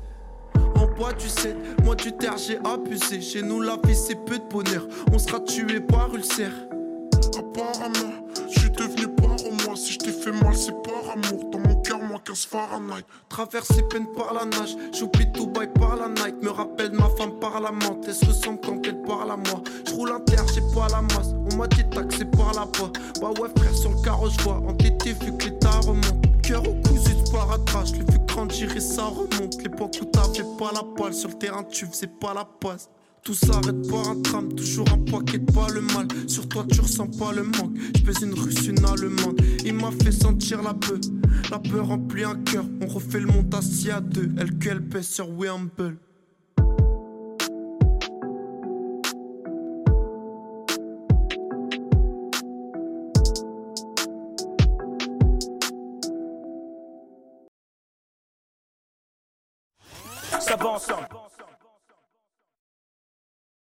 [0.75, 1.53] En bois, tu sais,
[1.83, 3.19] moi du terre, j'ai abusé.
[3.19, 4.87] Chez nous, la vie, c'est peu de bonheur.
[5.11, 6.53] On sera tué par ulcère.
[7.37, 8.13] Apparemment,
[8.49, 9.75] je suis devenu paro moi.
[9.75, 11.49] Si je t'ai fait mal, c'est par amour.
[11.51, 13.03] Dans mon cœur, moi 15 Fahrenheit?
[13.27, 16.41] Traverser peine par la nage, j'oublie tout bail par la night.
[16.41, 19.61] Me rappelle ma femme par la menthe, elle se ressemble quand elle parle à moi.
[19.87, 21.33] Je roule inter, j'ai pas la masse.
[21.51, 22.91] On m'a dit taxé par là-bas.
[23.19, 24.61] Bah ouais, frère, sur le carreau, je vois.
[24.67, 25.60] Entêté vu que l'état
[28.59, 29.61] et ça remonte.
[29.63, 32.89] L'époque où t'avais pas la balle, sur le terrain tu faisais pas la passe.
[33.23, 36.07] Tout s'arrête par un tram, toujours un paquet pas le mal.
[36.27, 37.77] Sur toi, tu ressens pas le manque.
[37.95, 39.39] Je une russe, une allemande.
[39.63, 40.97] Il m'a fait sentir la peur.
[41.51, 42.65] La peur remplit un cœur.
[42.81, 44.31] On refait le assis à deux.
[44.89, 45.97] Pèse sur Wemble.
[60.65, 61.30] Ensemble.